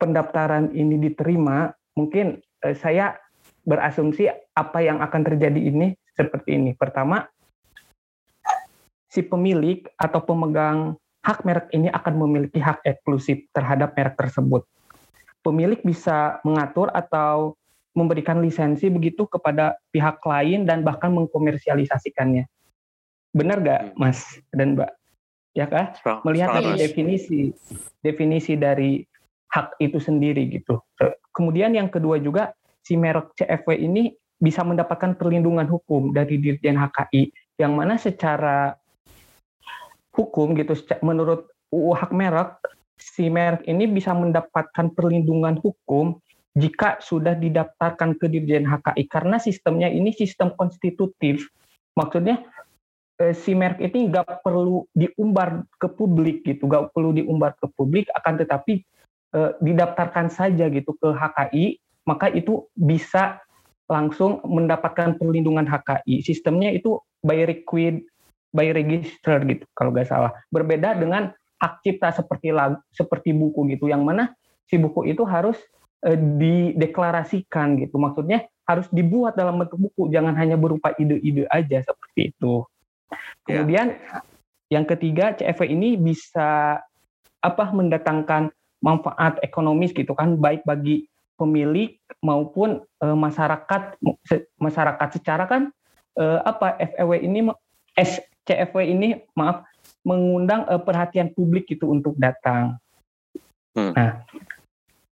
pendaftaran 0.00 0.72
ini 0.72 0.96
diterima, 0.96 1.68
mungkin 1.92 2.40
uh, 2.64 2.72
saya 2.72 3.20
berasumsi 3.68 4.32
apa 4.56 4.80
yang 4.80 5.04
akan 5.04 5.20
terjadi 5.20 5.60
ini 5.60 5.92
seperti 6.16 6.56
ini. 6.56 6.72
Pertama, 6.72 7.28
si 9.12 9.20
pemilik 9.20 9.84
atau 10.00 10.24
pemegang 10.24 10.96
hak 11.22 11.44
merek 11.44 11.68
ini 11.76 11.92
akan 11.92 12.14
memiliki 12.26 12.58
hak 12.58 12.80
eksklusif 12.82 13.44
terhadap 13.52 13.92
merek 13.92 14.16
tersebut. 14.16 14.64
Pemilik 15.44 15.78
bisa 15.84 16.40
mengatur 16.42 16.88
atau 16.90 17.54
memberikan 17.92 18.40
lisensi 18.40 18.88
begitu 18.88 19.28
kepada 19.28 19.76
pihak 19.92 20.20
lain 20.24 20.64
dan 20.64 20.80
bahkan 20.80 21.12
mengkomersialisasikannya. 21.12 22.48
Benar 23.32 23.58
gak, 23.64 23.80
hmm. 23.92 23.96
Mas 24.00 24.40
dan 24.52 24.76
Mbak? 24.76 24.90
Ya 25.52 25.68
kah? 25.68 25.92
Melihat 26.24 26.60
dari 26.60 26.72
definisi 26.80 27.52
definisi 28.00 28.56
dari 28.56 29.04
hak 29.52 29.76
itu 29.84 30.00
sendiri 30.00 30.48
gitu. 30.48 30.80
Kemudian 31.36 31.76
yang 31.76 31.92
kedua 31.92 32.16
juga 32.16 32.56
si 32.80 32.96
merek 32.96 33.36
CFW 33.36 33.76
ini 33.76 34.16
bisa 34.40 34.64
mendapatkan 34.64 35.14
perlindungan 35.14 35.68
hukum 35.68 36.16
dari 36.16 36.40
Dirjen 36.40 36.74
HKI 36.80 37.30
yang 37.60 37.76
mana 37.76 38.00
secara 38.00 38.74
hukum 40.16 40.56
gitu 40.58 40.74
menurut 41.04 41.46
UU 41.70 41.94
hak 41.94 42.10
merek 42.10 42.58
si 42.98 43.30
merek 43.32 43.64
ini 43.70 43.86
bisa 43.86 44.12
mendapatkan 44.12 44.92
perlindungan 44.92 45.56
hukum 45.62 46.18
jika 46.52 47.00
sudah 47.00 47.32
didaftarkan 47.32 48.20
ke 48.20 48.28
Dirjen 48.28 48.68
HKI 48.68 49.08
karena 49.08 49.40
sistemnya 49.40 49.88
ini 49.88 50.12
sistem 50.12 50.52
konstitutif 50.52 51.48
maksudnya 51.96 52.44
eh, 53.20 53.32
si 53.32 53.56
merek 53.56 53.80
ini 53.80 54.12
nggak 54.12 54.44
perlu 54.44 54.84
diumbar 54.92 55.64
ke 55.80 55.88
publik 55.88 56.44
gitu 56.44 56.68
nggak 56.68 56.92
perlu 56.92 57.16
diumbar 57.16 57.56
ke 57.56 57.66
publik 57.72 58.12
akan 58.12 58.34
tetapi 58.44 58.84
eh, 59.32 59.52
didaftarkan 59.64 60.28
saja 60.28 60.68
gitu 60.68 60.92
ke 61.00 61.08
HKI 61.08 61.80
maka 62.06 62.28
itu 62.28 62.66
bisa 62.74 63.38
langsung 63.90 64.40
mendapatkan 64.46 65.20
perlindungan 65.20 65.68
HKI. 65.68 66.24
Sistemnya 66.24 66.72
itu 66.72 66.96
by 67.20 67.44
request, 67.44 68.02
by 68.54 68.72
register 68.72 69.36
gitu 69.44 69.68
kalau 69.76 69.92
nggak 69.92 70.08
salah. 70.08 70.32
Berbeda 70.48 70.96
dengan 70.96 71.30
hak 71.60 71.84
cipta 71.84 72.10
seperti 72.10 72.50
lag, 72.50 72.80
seperti 72.90 73.30
buku 73.36 73.68
gitu, 73.76 73.92
yang 73.92 74.02
mana 74.02 74.34
si 74.66 74.80
buku 74.80 75.12
itu 75.12 75.22
harus 75.28 75.60
eh, 76.06 76.18
dideklarasikan 76.18 77.80
gitu. 77.82 77.96
Maksudnya 77.98 78.46
harus 78.66 78.86
dibuat 78.94 79.34
dalam 79.34 79.58
bentuk 79.58 79.78
buku, 79.78 80.12
jangan 80.14 80.34
hanya 80.38 80.54
berupa 80.54 80.94
ide-ide 80.96 81.50
aja 81.50 81.82
seperti 81.82 82.34
itu. 82.34 82.62
Kemudian 83.44 83.98
yeah. 83.98 84.22
yang 84.70 84.84
ketiga 84.86 85.34
CFW 85.36 85.68
ini 85.68 85.98
bisa 85.98 86.80
apa 87.42 87.64
mendatangkan 87.74 88.54
manfaat 88.82 89.38
ekonomis 89.42 89.90
gitu 89.90 90.14
kan 90.14 90.38
baik 90.38 90.62
bagi 90.62 91.10
pemilik 91.38 91.98
maupun 92.22 92.82
uh, 93.02 93.16
masyarakat 93.18 93.98
masyarakat 94.62 95.08
secara 95.18 95.50
kan 95.50 95.74
uh, 96.18 96.38
apa 96.46 96.78
FEW 96.78 97.18
ini 97.18 97.40
SCFW 97.98 98.82
ini 98.86 99.08
maaf 99.34 99.66
mengundang 100.06 100.66
uh, 100.70 100.78
perhatian 100.78 101.34
publik 101.34 101.66
itu 101.70 101.86
untuk 101.90 102.14
datang. 102.18 102.78
Hmm. 103.74 103.94
Nah, 103.94 104.22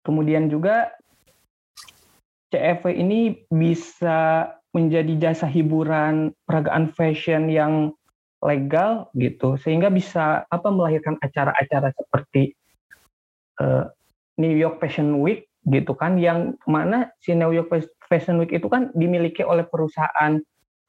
kemudian 0.07 0.47
juga 0.47 0.95
CFW 2.55 2.95
ini 2.95 3.21
bisa 3.51 4.55
menjadi 4.71 5.19
jasa 5.19 5.51
hiburan 5.51 6.31
peragaan 6.47 6.95
fashion 6.95 7.51
yang 7.51 7.91
legal 8.45 9.11
gitu. 9.19 9.59
Sehingga 9.59 9.91
bisa 9.91 10.47
apa 10.47 10.69
melahirkan 10.71 11.19
acara-acara 11.19 11.91
seperti 11.97 12.55
uh, 13.59 13.91
New 14.39 14.55
York 14.55 14.79
Fashion 14.79 15.19
Week 15.19 15.51
gitu 15.67 15.99
kan 15.99 16.15
yang 16.15 16.55
mana 16.71 17.11
si 17.19 17.35
New 17.35 17.51
York 17.51 17.73
Fashion 18.07 18.39
Week 18.39 18.55
itu 18.55 18.71
kan 18.71 18.95
dimiliki 18.95 19.43
oleh 19.43 19.67
perusahaan 19.67 20.39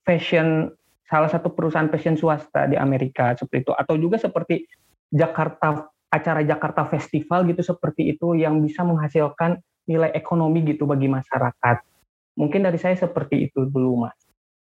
fashion 0.06 0.70
salah 1.10 1.32
satu 1.32 1.50
perusahaan 1.50 1.90
fashion 1.90 2.20
swasta 2.20 2.70
di 2.70 2.78
Amerika 2.78 3.34
seperti 3.34 3.66
itu. 3.66 3.74
Atau 3.74 3.98
juga 3.98 4.22
seperti 4.22 4.68
Jakarta 5.10 5.88
acara 6.08 6.42
Jakarta 6.44 6.88
Festival 6.88 7.44
gitu 7.48 7.62
seperti 7.64 8.16
itu 8.16 8.36
yang 8.38 8.64
bisa 8.64 8.84
menghasilkan 8.88 9.60
nilai 9.88 10.12
ekonomi 10.16 10.64
gitu 10.64 10.88
bagi 10.88 11.08
masyarakat. 11.12 11.78
Mungkin 12.38 12.64
dari 12.64 12.80
saya 12.80 12.96
seperti 12.96 13.50
itu 13.50 13.66
dulu 13.68 14.08
Mas. 14.08 14.18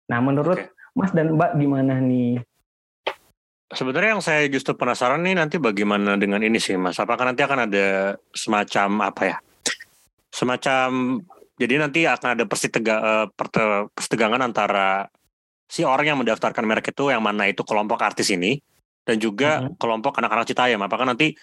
Nah, 0.09 0.21
menurut 0.21 0.61
Oke. 0.61 0.73
Mas 0.95 1.11
dan 1.11 1.35
Mbak 1.35 1.59
gimana 1.59 1.99
nih? 1.99 2.39
Sebenarnya 3.75 4.15
yang 4.15 4.23
saya 4.23 4.47
justru 4.47 4.79
penasaran 4.79 5.19
nih 5.27 5.35
nanti 5.35 5.59
bagaimana 5.59 6.15
dengan 6.15 6.39
ini 6.39 6.63
sih 6.63 6.79
Mas. 6.79 7.01
Apakah 7.03 7.27
nanti 7.27 7.43
akan 7.43 7.67
ada 7.67 8.15
semacam 8.31 9.11
apa 9.11 9.23
ya? 9.27 9.37
semacam 10.35 11.23
jadi 11.55 11.79
nanti 11.79 12.03
akan 12.03 12.29
ada 12.35 12.45
persitega, 12.51 12.97
uh, 12.99 13.27
persetegangan 13.95 14.43
antara 14.43 15.07
si 15.71 15.87
orang 15.87 16.11
yang 16.11 16.19
mendaftarkan 16.19 16.67
merek 16.67 16.91
itu 16.91 17.15
yang 17.15 17.23
mana 17.23 17.47
itu 17.47 17.63
kelompok 17.63 18.03
artis 18.03 18.35
ini 18.35 18.59
dan 19.05 19.17
juga 19.21 19.61
mm-hmm. 19.61 19.77
kelompok 19.77 20.19
anak-anak 20.19 20.49
Citayam. 20.49 20.81
Apakah 20.83 21.07
nanti 21.09 21.37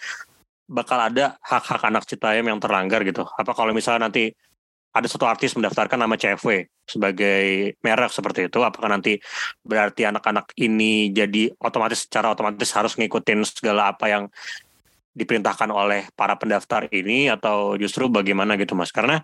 bakal 0.66 0.98
ada 0.98 1.38
hak-hak 1.42 1.82
anak 1.88 2.04
Citayam 2.06 2.46
yang 2.46 2.58
terlanggar 2.58 3.02
gitu? 3.06 3.24
Apa 3.24 3.54
kalau 3.54 3.70
misalnya 3.72 4.10
nanti 4.10 4.34
ada 4.92 5.08
satu 5.08 5.24
artis 5.24 5.56
mendaftarkan 5.56 5.96
nama 5.96 6.20
CFW 6.20 6.68
sebagai 6.84 7.72
merek 7.80 8.12
seperti 8.12 8.52
itu, 8.52 8.60
apakah 8.60 8.92
nanti 8.92 9.16
berarti 9.64 10.04
anak-anak 10.04 10.52
ini 10.60 11.08
jadi 11.16 11.48
otomatis 11.56 12.04
secara 12.04 12.36
otomatis 12.36 12.68
harus 12.76 12.92
ngikutin 13.00 13.40
segala 13.48 13.96
apa 13.96 14.12
yang 14.12 14.24
diperintahkan 15.12 15.68
oleh 15.68 16.08
para 16.16 16.40
pendaftar 16.40 16.88
ini 16.88 17.28
atau 17.28 17.76
justru 17.76 18.08
bagaimana 18.08 18.56
gitu 18.56 18.72
mas 18.72 18.88
karena 18.88 19.20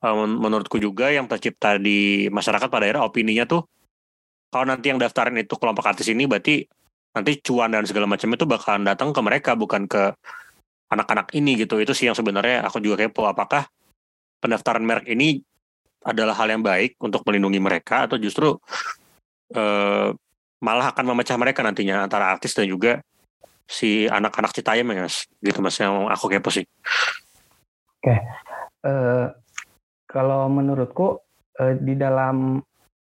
um, 0.00 0.24
menurutku 0.24 0.80
juga 0.80 1.12
yang 1.12 1.28
tercipta 1.28 1.76
di 1.76 2.28
masyarakat 2.32 2.68
pada 2.72 2.88
era 2.88 3.04
opininya 3.04 3.44
tuh 3.44 3.68
kalau 4.48 4.64
nanti 4.64 4.88
yang 4.88 4.96
daftarin 4.96 5.36
itu 5.36 5.52
kelompok 5.60 5.84
artis 5.84 6.08
ini 6.08 6.24
berarti 6.24 6.64
nanti 7.12 7.40
cuan 7.40 7.72
dan 7.72 7.84
segala 7.88 8.06
macam 8.06 8.28
itu 8.32 8.44
bakalan 8.44 8.84
datang 8.84 9.10
ke 9.10 9.20
mereka 9.24 9.56
bukan 9.56 9.88
ke 9.88 10.12
anak-anak 10.92 11.32
ini 11.36 11.60
gitu. 11.60 11.80
Itu 11.80 11.92
sih 11.92 12.08
yang 12.08 12.16
sebenarnya 12.16 12.64
aku 12.64 12.80
juga 12.80 13.06
kepo. 13.06 13.28
Apakah 13.28 13.68
pendaftaran 14.40 14.84
merek 14.84 15.08
ini 15.08 15.40
adalah 16.06 16.36
hal 16.38 16.48
yang 16.48 16.62
baik 16.62 16.96
untuk 17.02 17.26
melindungi 17.26 17.58
mereka 17.58 18.06
atau 18.06 18.16
justru 18.16 18.54
uh, 19.52 20.08
malah 20.58 20.86
akan 20.94 21.04
memecah 21.14 21.36
mereka 21.36 21.60
nantinya 21.62 22.06
antara 22.06 22.30
artis 22.30 22.54
dan 22.54 22.70
juga 22.70 23.02
si 23.68 24.08
anak-anak 24.08 24.54
Citayam 24.54 24.88
ya 24.94 25.04
mas? 25.04 25.26
Gitu 25.42 25.58
mas 25.60 25.76
yang 25.76 26.08
aku 26.08 26.30
kepo 26.30 26.48
sih. 26.48 26.64
Oke. 27.98 28.14
Uh, 28.86 29.26
kalau 30.08 30.46
menurutku 30.48 31.20
uh, 31.60 31.74
di 31.76 31.98
dalam 31.98 32.62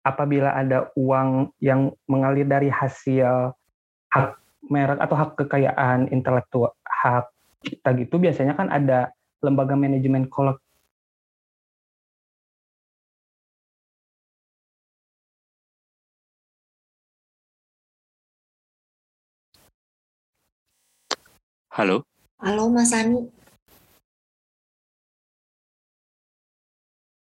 apabila 0.05 0.53
ada 0.53 0.93
uang 0.93 1.49
yang 1.57 1.89
mengalir 2.05 2.45
dari 2.45 2.69
hasil 2.69 3.51
hak 4.15 4.39
merek 4.71 4.99
atau 5.03 5.15
hak 5.19 5.35
kekayaan 5.35 6.07
intelektual 6.07 6.71
hak 6.87 7.27
kita 7.67 7.91
gitu 7.99 8.15
biasanya 8.15 8.55
kan 8.55 8.71
ada 8.71 9.11
lembaga 9.43 9.75
manajemen 9.75 10.31
kolek 10.31 10.55
Halo? 21.75 22.07
Halo 22.39 22.71
Mas 22.71 22.95
Ani. 22.95 23.27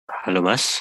Halo 0.08 0.40
Mas. 0.40 0.80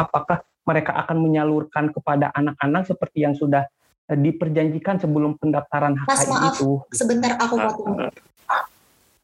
Apakah 0.00 0.40
mereka 0.64 0.96
akan 0.96 1.20
menyalurkan 1.20 1.92
kepada 1.92 2.32
anak-anak 2.32 2.88
seperti 2.88 3.28
yang 3.28 3.36
sudah 3.36 3.68
diperjanjikan 4.16 5.00
sebelum 5.00 5.38
pendaftaran 5.38 5.96
HKI 5.96 6.08
Mas, 6.08 6.22
maaf, 6.28 6.54
itu? 6.58 6.70
sebentar 6.92 7.32
aku 7.38 7.54
ah, 7.58 7.62
potong. 7.68 7.96
Uh, 7.96 8.10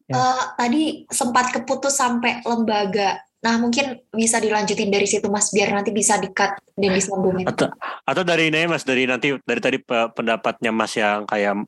ya. 0.09 0.14
uh, 0.16 0.42
tadi 0.57 1.04
sempat 1.09 1.52
keputus 1.52 1.97
sampai 1.97 2.40
lembaga. 2.45 3.23
Nah, 3.38 3.54
mungkin 3.62 4.02
bisa 4.11 4.42
dilanjutin 4.42 4.90
dari 4.90 5.07
situ 5.07 5.30
Mas 5.30 5.54
biar 5.54 5.71
nanti 5.71 5.95
bisa 5.95 6.18
dikat 6.18 6.59
dan 6.75 6.90
disambungin. 6.90 7.47
Atau 7.47 7.71
atau 8.02 8.23
dari 8.26 8.50
ini 8.50 8.66
Mas 8.66 8.83
dari 8.83 9.07
nanti 9.07 9.30
dari 9.47 9.61
tadi 9.62 9.78
pendapatnya 9.87 10.75
Mas 10.75 10.99
yang 10.99 11.23
kayak 11.23 11.62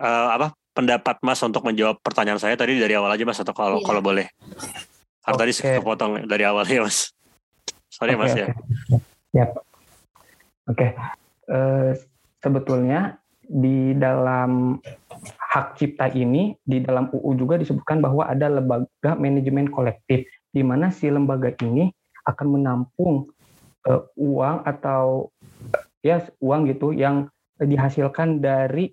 uh, 0.00 0.28
apa 0.32 0.56
pendapat 0.72 1.20
Mas 1.20 1.44
untuk 1.44 1.60
menjawab 1.68 2.00
pertanyaan 2.00 2.40
saya 2.40 2.56
tadi 2.56 2.80
dari 2.80 2.96
awal 2.96 3.12
aja 3.12 3.24
Mas 3.28 3.40
atau 3.40 3.52
kalau 3.52 3.78
iya. 3.80 3.86
kalau 3.86 4.00
boleh. 4.00 4.26
Karena 5.22 5.36
okay. 5.38 5.52
tadi 5.52 5.52
kepotong 5.78 6.12
dari 6.24 6.44
awal 6.48 6.64
ya 6.64 6.82
Mas. 6.88 7.12
Sorry 7.92 8.16
okay, 8.16 8.20
Mas 8.20 8.32
okay. 8.32 8.40
ya. 8.40 8.48
Ya. 9.32 9.46
Oke. 10.68 10.88
Okay. 10.88 10.90
Uh, 11.52 11.52
eh, 11.52 12.11
sebetulnya 12.42 13.16
di 13.42 13.94
dalam 13.94 14.82
hak 15.52 15.78
cipta 15.78 16.10
ini 16.12 16.56
di 16.66 16.82
dalam 16.82 17.08
UU 17.12 17.30
juga 17.38 17.54
disebutkan 17.60 18.02
bahwa 18.02 18.26
ada 18.26 18.48
lembaga 18.48 19.14
manajemen 19.18 19.68
kolektif 19.68 20.26
di 20.50 20.62
mana 20.64 20.90
si 20.90 21.08
lembaga 21.08 21.52
ini 21.62 21.92
akan 22.26 22.46
menampung 22.58 23.30
uh, 23.86 24.02
uang 24.18 24.66
atau 24.66 25.30
ya 26.02 26.22
uang 26.42 26.70
gitu 26.70 26.90
yang 26.92 27.28
dihasilkan 27.60 28.42
dari 28.42 28.90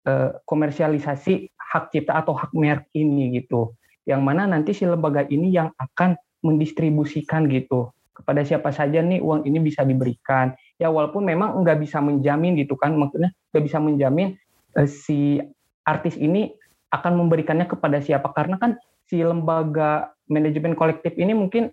Eh, 0.00 0.30
komersialisasi 0.48 1.52
hak 1.60 1.92
cipta 1.92 2.24
atau 2.24 2.32
hak 2.32 2.56
merek 2.56 2.88
ini 2.96 3.36
gitu. 3.36 3.76
Yang 4.08 4.22
mana 4.24 4.48
nanti 4.48 4.72
si 4.72 4.88
lembaga 4.88 5.28
ini 5.28 5.52
yang 5.52 5.68
akan 5.76 6.16
mendistribusikan 6.40 7.44
gitu 7.52 7.92
kepada 8.16 8.40
siapa 8.40 8.72
saja 8.72 9.04
nih 9.04 9.20
uang 9.20 9.44
ini 9.44 9.60
bisa 9.60 9.84
diberikan. 9.84 10.56
Ya 10.80 10.88
walaupun 10.88 11.28
memang 11.28 11.60
nggak 11.60 11.78
bisa 11.84 12.00
menjamin 12.00 12.56
gitu 12.56 12.74
kan, 12.74 12.96
maksudnya 12.96 13.36
nggak 13.52 13.64
bisa 13.68 13.78
menjamin 13.78 14.40
uh, 14.80 14.88
si 14.88 15.36
artis 15.84 16.16
ini 16.16 16.56
akan 16.90 17.20
memberikannya 17.20 17.68
kepada 17.68 18.00
siapa 18.02 18.32
karena 18.32 18.56
kan 18.56 18.80
si 19.06 19.20
lembaga 19.20 20.10
manajemen 20.26 20.72
kolektif 20.74 21.14
ini 21.20 21.36
mungkin 21.36 21.68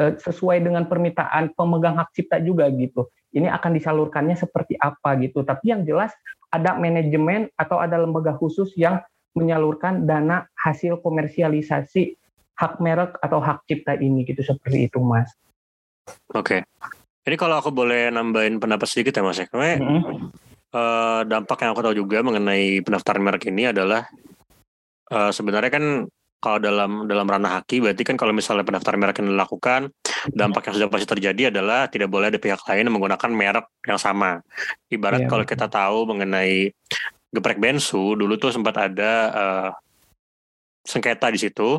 uh, 0.00 0.16
sesuai 0.16 0.64
dengan 0.64 0.88
permintaan 0.88 1.52
pemegang 1.52 2.00
hak 2.00 2.10
cipta 2.16 2.40
juga 2.40 2.72
gitu. 2.72 3.12
Ini 3.32 3.48
akan 3.48 3.76
disalurkannya 3.76 4.36
seperti 4.36 4.76
apa 4.76 5.16
gitu. 5.20 5.44
Tapi 5.44 5.72
yang 5.72 5.84
jelas 5.88 6.12
ada 6.52 6.76
manajemen 6.76 7.48
atau 7.56 7.80
ada 7.80 7.96
lembaga 7.96 8.36
khusus 8.36 8.72
yang 8.76 9.00
menyalurkan 9.32 10.04
dana 10.04 10.44
hasil 10.60 11.00
komersialisasi 11.00 12.16
hak 12.60 12.78
merek 12.84 13.16
atau 13.24 13.40
hak 13.40 13.64
cipta 13.64 13.96
ini 13.96 14.28
gitu 14.28 14.44
seperti 14.44 14.88
itu 14.92 15.00
mas. 15.00 15.32
Oke. 16.36 16.60
Okay. 16.60 17.01
Ini 17.22 17.36
kalau 17.38 17.62
aku 17.62 17.70
boleh 17.70 18.10
nambahin 18.10 18.58
pendapat 18.58 18.86
sedikit 18.90 19.18
ya 19.18 19.22
Mas 19.22 19.38
ya. 19.38 19.46
Karena 19.46 19.78
mm 19.78 19.82
-hmm. 19.82 20.04
uh, 20.74 21.20
dampak 21.22 21.58
yang 21.62 21.70
aku 21.74 21.82
tahu 21.86 21.94
juga 21.94 22.18
mengenai 22.26 22.82
pendaftaran 22.82 23.22
merek 23.22 23.46
ini 23.46 23.70
adalah 23.70 24.06
uh, 25.10 25.30
sebenarnya 25.30 25.70
kan 25.70 25.84
kalau 26.42 26.58
dalam 26.58 27.06
dalam 27.06 27.22
ranah 27.22 27.62
haki 27.62 27.78
berarti 27.78 28.02
kan 28.02 28.18
kalau 28.18 28.34
misalnya 28.34 28.66
pendaftaran 28.66 28.98
merek 28.98 29.22
yang 29.22 29.30
dilakukan 29.30 29.94
dampak 30.34 30.66
yang 30.66 30.74
sudah 30.74 30.90
pasti 30.90 31.06
terjadi 31.06 31.54
adalah 31.54 31.86
tidak 31.86 32.10
boleh 32.10 32.34
ada 32.34 32.42
pihak 32.42 32.58
lain 32.66 32.90
yang 32.90 32.94
menggunakan 32.98 33.30
merek 33.30 33.66
yang 33.86 33.98
sama. 34.02 34.42
Ibarat 34.90 35.22
yeah. 35.22 35.30
kalau 35.30 35.46
kita 35.46 35.70
tahu 35.70 36.10
mengenai 36.10 36.74
geprek 37.30 37.62
bensu 37.62 38.18
dulu 38.18 38.34
tuh 38.36 38.50
sempat 38.50 38.74
ada 38.90 39.12
uh, 39.30 39.70
sengketa 40.82 41.30
di 41.30 41.38
situ 41.38 41.78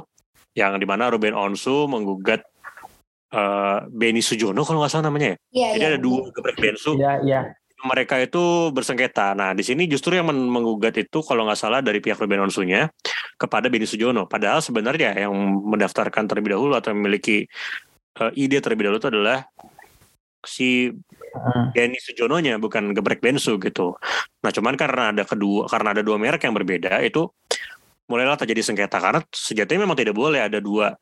yang 0.56 0.80
di 0.80 0.88
mana 0.88 1.12
Ruben 1.12 1.36
Onsu 1.36 1.92
menggugat 1.92 2.48
uh, 3.34 3.78
Beni 3.90 4.22
Sujono 4.22 4.62
kalau 4.64 4.86
nggak 4.86 4.92
salah 4.94 5.10
namanya 5.10 5.34
ya. 5.34 5.38
Yeah, 5.52 5.72
Jadi 5.76 5.84
yeah. 5.84 5.92
ada 5.98 6.00
dua 6.00 6.20
geprek 6.32 6.58
bensu. 6.62 6.92
Iya, 6.96 7.14
iya. 7.26 7.42
Mereka 7.84 8.16
itu 8.24 8.72
bersengketa. 8.72 9.36
Nah, 9.36 9.52
di 9.52 9.60
sini 9.60 9.92
justru 9.92 10.16
yang 10.16 10.32
menggugat 10.32 10.96
itu 10.96 11.20
kalau 11.20 11.44
nggak 11.44 11.60
salah 11.60 11.84
dari 11.84 12.00
pihak 12.00 12.16
Ruben 12.16 12.48
Onsunya 12.48 12.88
kepada 13.36 13.68
Beni 13.68 13.84
Sujono. 13.84 14.24
Padahal 14.24 14.64
sebenarnya 14.64 15.12
yang 15.28 15.36
mendaftarkan 15.68 16.24
terlebih 16.32 16.56
dahulu 16.56 16.80
atau 16.80 16.96
memiliki 16.96 17.44
uh, 18.24 18.32
ide 18.40 18.64
terlebih 18.64 18.88
dahulu 18.88 19.00
itu 19.04 19.10
adalah 19.12 19.44
si 20.48 20.88
hmm. 20.96 21.76
Beni 21.76 22.00
Sujononya 22.00 22.56
bukan 22.56 22.96
gebrek 22.96 23.20
Bensu 23.20 23.60
gitu. 23.60 24.00
Nah, 24.40 24.52
cuman 24.56 24.80
karena 24.80 25.12
ada 25.12 25.24
kedua 25.28 25.68
karena 25.68 25.92
ada 25.92 26.04
dua 26.08 26.16
merek 26.16 26.48
yang 26.48 26.56
berbeda 26.56 27.04
itu 27.04 27.28
mulailah 28.08 28.36
terjadi 28.40 28.64
sengketa 28.64 29.00
karena 29.00 29.20
sejatinya 29.32 29.88
memang 29.88 29.98
tidak 30.00 30.16
boleh 30.16 30.44
ada 30.44 30.60
dua 30.60 30.96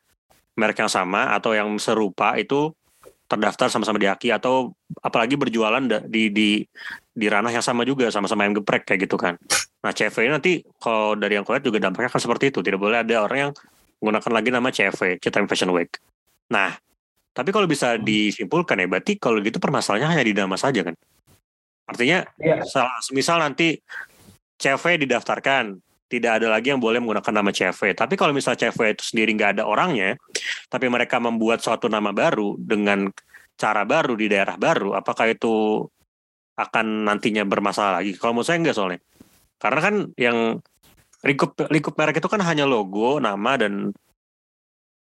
merek 0.57 0.83
yang 0.83 0.91
sama 0.91 1.31
atau 1.35 1.55
yang 1.55 1.69
serupa 1.79 2.35
itu 2.35 2.71
terdaftar 3.31 3.71
sama-sama 3.71 3.95
di 3.95 4.11
Aki 4.11 4.35
atau 4.35 4.75
apalagi 4.99 5.39
berjualan 5.39 5.79
di 6.11 6.27
di 6.35 6.49
di 7.11 7.25
ranah 7.31 7.51
yang 7.51 7.63
sama 7.63 7.87
juga 7.87 8.11
sama-sama 8.11 8.43
yang 8.43 8.59
geprek 8.59 8.83
kayak 8.83 9.07
gitu 9.07 9.15
kan. 9.15 9.39
Nah 9.81 9.91
CV 9.95 10.27
nanti 10.27 10.59
kalau 10.77 11.15
dari 11.15 11.39
yang 11.39 11.47
kulihat 11.47 11.63
juga 11.63 11.79
dampaknya 11.79 12.11
akan 12.11 12.21
seperti 12.21 12.51
itu. 12.51 12.59
Tidak 12.59 12.75
boleh 12.75 13.07
ada 13.07 13.23
orang 13.23 13.37
yang 13.47 13.51
menggunakan 14.01 14.31
lagi 14.33 14.49
nama 14.49 14.69
CV, 14.73 15.21
Cita 15.21 15.39
Fashion 15.45 15.71
Week. 15.71 15.93
Nah, 16.49 16.73
tapi 17.31 17.53
kalau 17.53 17.69
bisa 17.69 17.95
disimpulkan 18.01 18.81
ya, 18.81 18.89
berarti 18.89 19.15
kalau 19.21 19.39
gitu 19.39 19.61
permasalahannya 19.61 20.09
hanya 20.09 20.25
di 20.25 20.33
nama 20.33 20.57
saja 20.57 20.81
kan? 20.81 20.97
Artinya, 21.85 22.25
ya. 22.41 22.59
misal 23.13 23.37
nanti 23.39 23.77
CV 24.57 25.05
didaftarkan, 25.05 25.77
tidak 26.11 26.43
ada 26.43 26.51
lagi 26.51 26.75
yang 26.75 26.83
boleh 26.83 26.99
menggunakan 26.99 27.31
nama 27.31 27.55
CV. 27.55 27.95
Tapi 27.95 28.19
kalau 28.19 28.35
misal 28.35 28.59
CV 28.59 28.91
itu 28.91 29.03
sendiri 29.07 29.31
nggak 29.31 29.51
ada 29.55 29.63
orangnya, 29.63 30.19
tapi 30.67 30.91
mereka 30.91 31.23
membuat 31.23 31.63
suatu 31.63 31.87
nama 31.87 32.11
baru 32.11 32.59
dengan 32.59 33.07
cara 33.55 33.87
baru 33.87 34.19
di 34.19 34.27
daerah 34.27 34.59
baru, 34.59 34.99
apakah 34.99 35.31
itu 35.31 35.87
akan 36.59 37.07
nantinya 37.07 37.47
bermasalah 37.47 38.03
lagi? 38.03 38.19
Kalau 38.19 38.35
menurut 38.35 38.47
saya 38.51 38.59
enggak 38.59 38.75
soalnya. 38.75 38.99
Karena 39.55 39.79
kan 39.79 39.95
yang 40.19 40.37
lingkup 41.23 41.55
lingkup 41.71 41.93
merek 41.95 42.19
itu 42.19 42.27
kan 42.27 42.41
hanya 42.43 42.67
logo, 42.67 43.23
nama 43.23 43.55
dan 43.55 43.95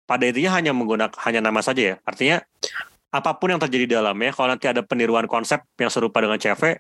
pada 0.03 0.27
intinya 0.27 0.59
hanya 0.59 0.71
menggunakan 0.75 1.15
hanya 1.23 1.39
nama 1.39 1.63
saja 1.63 1.93
ya. 1.93 1.95
Artinya 2.03 2.43
apa 3.13 3.31
pun 3.39 3.55
yang 3.55 3.61
terjadi 3.63 3.85
di 3.87 3.93
dalamnya, 3.95 4.35
kalau 4.35 4.51
nanti 4.51 4.67
ada 4.67 4.83
peniruan 4.83 5.29
konsep 5.31 5.63
yang 5.79 5.87
serupa 5.87 6.19
dengan 6.19 6.35
CV, 6.35 6.75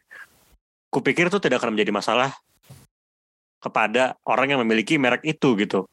kupikir 0.91 1.31
itu 1.31 1.39
tidak 1.39 1.63
akan 1.63 1.77
menjadi 1.77 1.91
masalah 1.95 2.35
kepada 3.67 4.15
orang 4.23 4.55
yang 4.55 4.59
memiliki 4.63 4.95
merek 4.95 5.27
itu 5.27 5.59
gitu. 5.59 5.85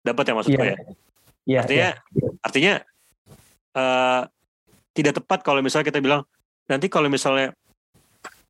Dapat 0.00 0.32
ya 0.32 0.34
maksudnya 0.34 0.58
yeah. 0.58 0.72
ya? 0.72 0.78
Yeah, 1.46 1.60
artinya 1.62 1.88
yeah. 1.92 2.32
artinya 2.42 2.74
uh, 3.76 4.22
tidak 4.96 5.12
tepat 5.22 5.44
kalau 5.44 5.60
misalnya 5.60 5.86
kita 5.92 6.00
bilang 6.00 6.24
nanti 6.66 6.88
kalau 6.88 7.06
misalnya 7.12 7.52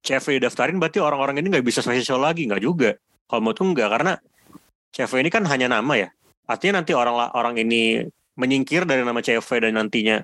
CV 0.07 0.38
daftarin 0.38 0.79
berarti 0.79 1.03
orang-orang 1.03 1.42
ini 1.42 1.51
nggak 1.51 1.66
bisa 1.66 1.83
show 1.83 2.16
lagi 2.16 2.47
nggak 2.47 2.62
juga 2.62 2.95
kalau 3.27 3.51
mau 3.51 3.53
tuh 3.53 3.66
nggak 3.75 3.90
karena 3.90 4.12
CV 4.95 5.12
ini 5.27 5.31
kan 5.35 5.42
hanya 5.51 5.66
nama 5.66 5.92
ya 5.99 6.09
artinya 6.47 6.81
nanti 6.81 6.95
orang 6.95 7.35
orang 7.35 7.59
ini 7.59 8.07
menyingkir 8.38 8.87
dari 8.87 9.03
nama 9.03 9.19
CV 9.19 9.49
dan 9.66 9.75
nantinya 9.75 10.23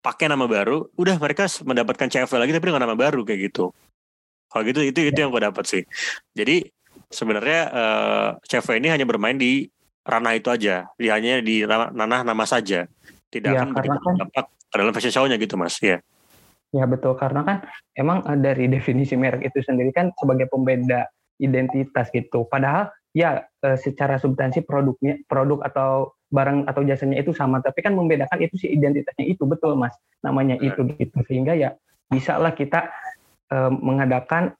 pakai 0.00 0.30
nama 0.30 0.46
baru 0.46 0.86
udah 0.94 1.18
mereka 1.18 1.50
mendapatkan 1.66 2.08
CV 2.08 2.30
lagi 2.38 2.52
tapi 2.54 2.66
dengan 2.70 2.86
nama 2.86 2.96
baru 2.96 3.26
kayak 3.26 3.50
gitu 3.50 3.74
kalau 4.46 4.62
gitu 4.64 4.80
itu 4.86 5.10
itu 5.10 5.18
yang 5.18 5.34
gue 5.34 5.42
dapat 5.42 5.64
sih 5.66 5.82
jadi 6.32 6.64
sebenarnya 7.10 7.60
uh, 7.70 8.28
CV 8.46 8.78
ini 8.78 8.88
hanya 8.88 9.04
bermain 9.04 9.36
di 9.36 9.66
ranah 10.06 10.38
itu 10.38 10.48
aja. 10.48 10.88
Dia 10.96 11.12
hanya 11.18 11.42
di 11.42 11.66
ranah 11.66 12.22
nama 12.24 12.44
saja. 12.46 12.86
Tidak 13.30 13.50
ya, 13.50 13.62
akan 13.62 13.74
berdampak 13.74 14.46
kan, 14.46 14.46
dalam 14.74 14.94
fashion 14.94 15.14
show-nya 15.14 15.36
gitu 15.38 15.54
mas. 15.58 15.78
Ya 15.82 16.02
Ya 16.70 16.86
betul. 16.86 17.18
Karena 17.18 17.42
kan 17.42 17.56
emang 17.98 18.22
eh, 18.26 18.38
dari 18.38 18.70
definisi 18.70 19.18
merek 19.18 19.50
itu 19.50 19.58
sendiri 19.62 19.90
kan 19.90 20.14
sebagai 20.14 20.46
pembeda 20.46 21.10
identitas 21.42 22.10
gitu. 22.14 22.46
Padahal 22.46 22.94
ya 23.10 23.42
eh, 23.42 23.78
secara 23.78 24.22
substansi 24.22 24.62
produknya 24.62 25.18
produk 25.26 25.66
atau 25.66 26.14
barang 26.30 26.70
atau 26.70 26.86
jasanya 26.86 27.18
itu 27.18 27.34
sama, 27.34 27.58
tapi 27.58 27.82
kan 27.82 27.98
membedakan 27.98 28.38
itu 28.38 28.54
si 28.54 28.70
identitasnya 28.70 29.26
itu. 29.26 29.42
Betul 29.50 29.74
mas, 29.74 29.94
namanya 30.22 30.54
itu 30.62 30.86
gitu. 30.94 31.18
Sehingga 31.26 31.58
ya 31.58 31.74
bisa 32.06 32.38
lah 32.38 32.54
kita 32.54 32.86
eh, 33.50 33.70
mengadakan 33.74 34.54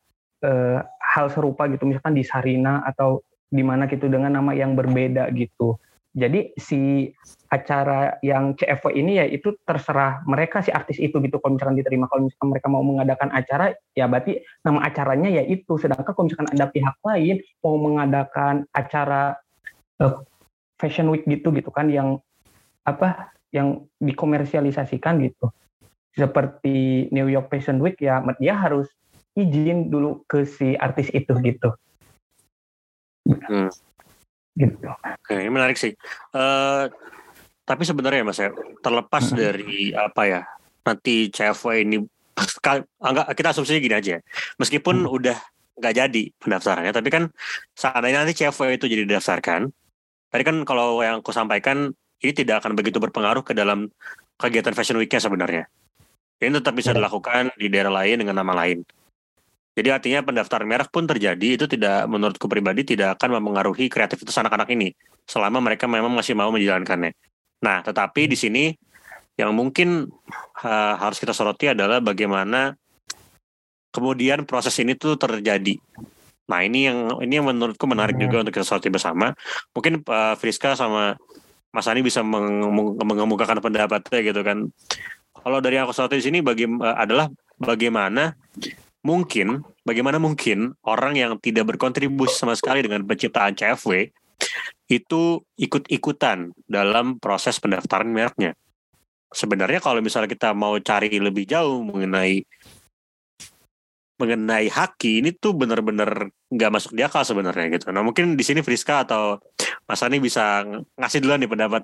eh, 0.44 0.78
hal 0.84 1.26
serupa 1.32 1.66
gitu, 1.68 1.88
misalkan 1.88 2.16
di 2.16 2.24
Sarina 2.24 2.84
atau 2.86 3.24
di 3.50 3.66
mana 3.66 3.90
gitu 3.90 4.06
dengan 4.06 4.38
nama 4.38 4.54
yang 4.54 4.78
berbeda 4.78 5.28
gitu. 5.34 5.76
Jadi 6.10 6.50
si 6.58 7.06
acara 7.54 8.18
yang 8.18 8.58
CFW 8.58 8.98
ini 8.98 9.22
ya 9.22 9.26
itu 9.30 9.54
terserah 9.62 10.26
mereka 10.26 10.58
si 10.58 10.74
artis 10.74 10.98
itu 10.98 11.22
gitu. 11.22 11.38
Kalau 11.38 11.54
misalkan 11.54 11.78
diterima 11.78 12.10
kalau 12.10 12.26
misalkan 12.26 12.50
mereka 12.50 12.66
mau 12.66 12.82
mengadakan 12.82 13.30
acara 13.30 13.70
ya 13.94 14.10
berarti 14.10 14.42
nama 14.66 14.82
acaranya 14.82 15.30
ya 15.30 15.46
itu. 15.46 15.78
Sedangkan 15.78 16.10
kalau 16.10 16.26
misalkan 16.26 16.50
ada 16.50 16.66
pihak 16.66 16.96
lain 17.06 17.36
mau 17.62 17.78
mengadakan 17.78 18.66
acara 18.74 19.38
uh, 20.02 20.18
fashion 20.82 21.06
week 21.14 21.22
gitu 21.30 21.54
gitu 21.54 21.70
kan 21.70 21.86
yang 21.86 22.18
apa 22.82 23.30
yang 23.54 23.86
dikomersialisasikan 24.02 25.22
gitu. 25.22 25.54
Seperti 26.10 27.06
New 27.14 27.30
York 27.30 27.54
Fashion 27.54 27.78
Week 27.78 27.94
ya 28.02 28.18
dia 28.42 28.58
harus 28.58 28.90
izin 29.38 29.92
dulu 29.92 30.26
ke 30.26 30.46
si 30.46 30.74
artis 30.74 31.10
itu 31.14 31.32
gitu. 31.44 31.70
Hmm 33.26 33.70
gitu. 34.60 34.86
Oke, 34.90 35.34
ini 35.38 35.50
menarik 35.50 35.76
sih. 35.78 35.94
Uh, 36.34 36.90
tapi 37.64 37.86
sebenarnya 37.86 38.26
mas 38.26 38.40
ya, 38.40 38.50
terlepas 38.82 39.30
hmm. 39.30 39.36
dari 39.36 39.94
apa 39.94 40.22
ya, 40.26 40.40
nanti 40.84 41.30
CV 41.30 41.86
ini 41.86 41.96
enggak 43.00 43.26
kita 43.36 43.54
asumsinya 43.54 43.80
gini 43.80 43.96
aja. 43.96 44.16
Meskipun 44.58 45.06
hmm. 45.06 45.16
udah 45.16 45.38
nggak 45.80 45.94
jadi 45.96 46.22
pendaftarannya, 46.36 46.92
tapi 46.92 47.08
kan 47.08 47.22
seandainya 47.78 48.26
nanti 48.26 48.34
CV 48.36 48.76
itu 48.76 48.86
jadi 48.90 49.08
didaftarkan, 49.08 49.70
tadi 50.28 50.42
kan 50.44 50.56
kalau 50.68 51.00
yang 51.00 51.24
aku 51.24 51.32
sampaikan 51.32 51.94
ini 52.20 52.32
tidak 52.36 52.60
akan 52.60 52.76
begitu 52.76 53.00
berpengaruh 53.00 53.40
ke 53.40 53.56
dalam 53.56 53.88
kegiatan 54.36 54.76
Fashion 54.76 55.00
Week-nya 55.00 55.22
sebenarnya. 55.22 55.64
Ini 56.40 56.56
tetap 56.56 56.72
bisa 56.72 56.92
iya. 56.92 57.00
dilakukan 57.00 57.52
di 57.56 57.68
daerah 57.68 57.92
lain 57.92 58.24
dengan 58.24 58.40
nama 58.40 58.64
lain. 58.64 58.80
Jadi 59.80 59.88
artinya 59.88 60.20
pendaftaran 60.20 60.68
merek 60.68 60.92
pun 60.92 61.08
terjadi 61.08 61.56
itu 61.56 61.64
tidak 61.64 62.04
menurutku 62.04 62.44
pribadi 62.52 62.84
tidak 62.84 63.16
akan 63.16 63.40
mempengaruhi 63.40 63.88
kreativitas 63.88 64.36
anak-anak 64.36 64.68
ini 64.76 64.92
selama 65.24 65.56
mereka 65.64 65.88
memang 65.88 66.12
masih 66.12 66.36
mau 66.36 66.52
menjalankannya. 66.52 67.16
Nah, 67.64 67.80
tetapi 67.80 68.28
di 68.28 68.36
sini 68.36 68.76
yang 69.40 69.56
mungkin 69.56 70.04
uh, 70.60 70.94
harus 71.00 71.16
kita 71.16 71.32
soroti 71.32 71.72
adalah 71.72 72.04
bagaimana 72.04 72.76
kemudian 73.88 74.44
proses 74.44 74.76
ini 74.84 74.92
tuh 75.00 75.16
terjadi. 75.16 75.80
Nah, 76.52 76.60
ini 76.60 76.84
yang 76.84 77.16
ini 77.24 77.40
yang 77.40 77.48
menurutku 77.48 77.88
menarik 77.88 78.20
juga 78.20 78.44
untuk 78.44 78.52
kita 78.52 78.68
soroti 78.68 78.92
bersama. 78.92 79.32
Mungkin 79.72 80.04
uh, 80.04 80.36
Friska 80.36 80.76
sama 80.76 81.16
Mas 81.72 81.88
Ani 81.88 82.04
bisa 82.04 82.20
mengemukakan 82.20 83.64
pendapatnya 83.64 84.20
gitu 84.28 84.44
kan. 84.44 84.68
Kalau 85.40 85.56
dari 85.64 85.80
yang 85.80 85.88
aku 85.88 85.96
soroti 85.96 86.20
di 86.20 86.24
sini 86.28 86.44
bagi 86.44 86.68
uh, 86.68 87.00
adalah 87.00 87.32
bagaimana 87.56 88.36
mungkin 89.00 89.64
bagaimana 89.84 90.20
mungkin 90.20 90.76
orang 90.84 91.16
yang 91.16 91.32
tidak 91.40 91.74
berkontribusi 91.74 92.36
sama 92.36 92.54
sekali 92.56 92.84
dengan 92.84 93.04
penciptaan 93.04 93.56
CFW 93.56 94.12
itu 94.90 95.22
ikut-ikutan 95.60 96.50
dalam 96.66 97.20
proses 97.22 97.60
pendaftaran 97.62 98.10
mereknya. 98.10 98.56
Sebenarnya 99.30 99.78
kalau 99.78 100.02
misalnya 100.02 100.26
kita 100.26 100.50
mau 100.50 100.74
cari 100.82 101.14
lebih 101.22 101.46
jauh 101.46 101.86
mengenai 101.86 102.42
mengenai 104.20 104.68
haki 104.68 105.24
ini 105.24 105.32
tuh 105.32 105.56
benar-benar 105.56 106.28
nggak 106.52 106.70
masuk 106.70 106.92
di 106.92 107.00
akal 107.00 107.24
sebenarnya 107.24 107.80
gitu. 107.80 107.88
Nah 107.88 108.04
mungkin 108.04 108.36
di 108.36 108.44
sini 108.44 108.60
Friska 108.60 109.08
atau 109.08 109.40
Mas 109.88 110.04
Ani 110.04 110.20
bisa 110.20 110.60
ngasih 110.98 111.24
dulu 111.24 111.40
nih 111.40 111.48
pendapat 111.48 111.82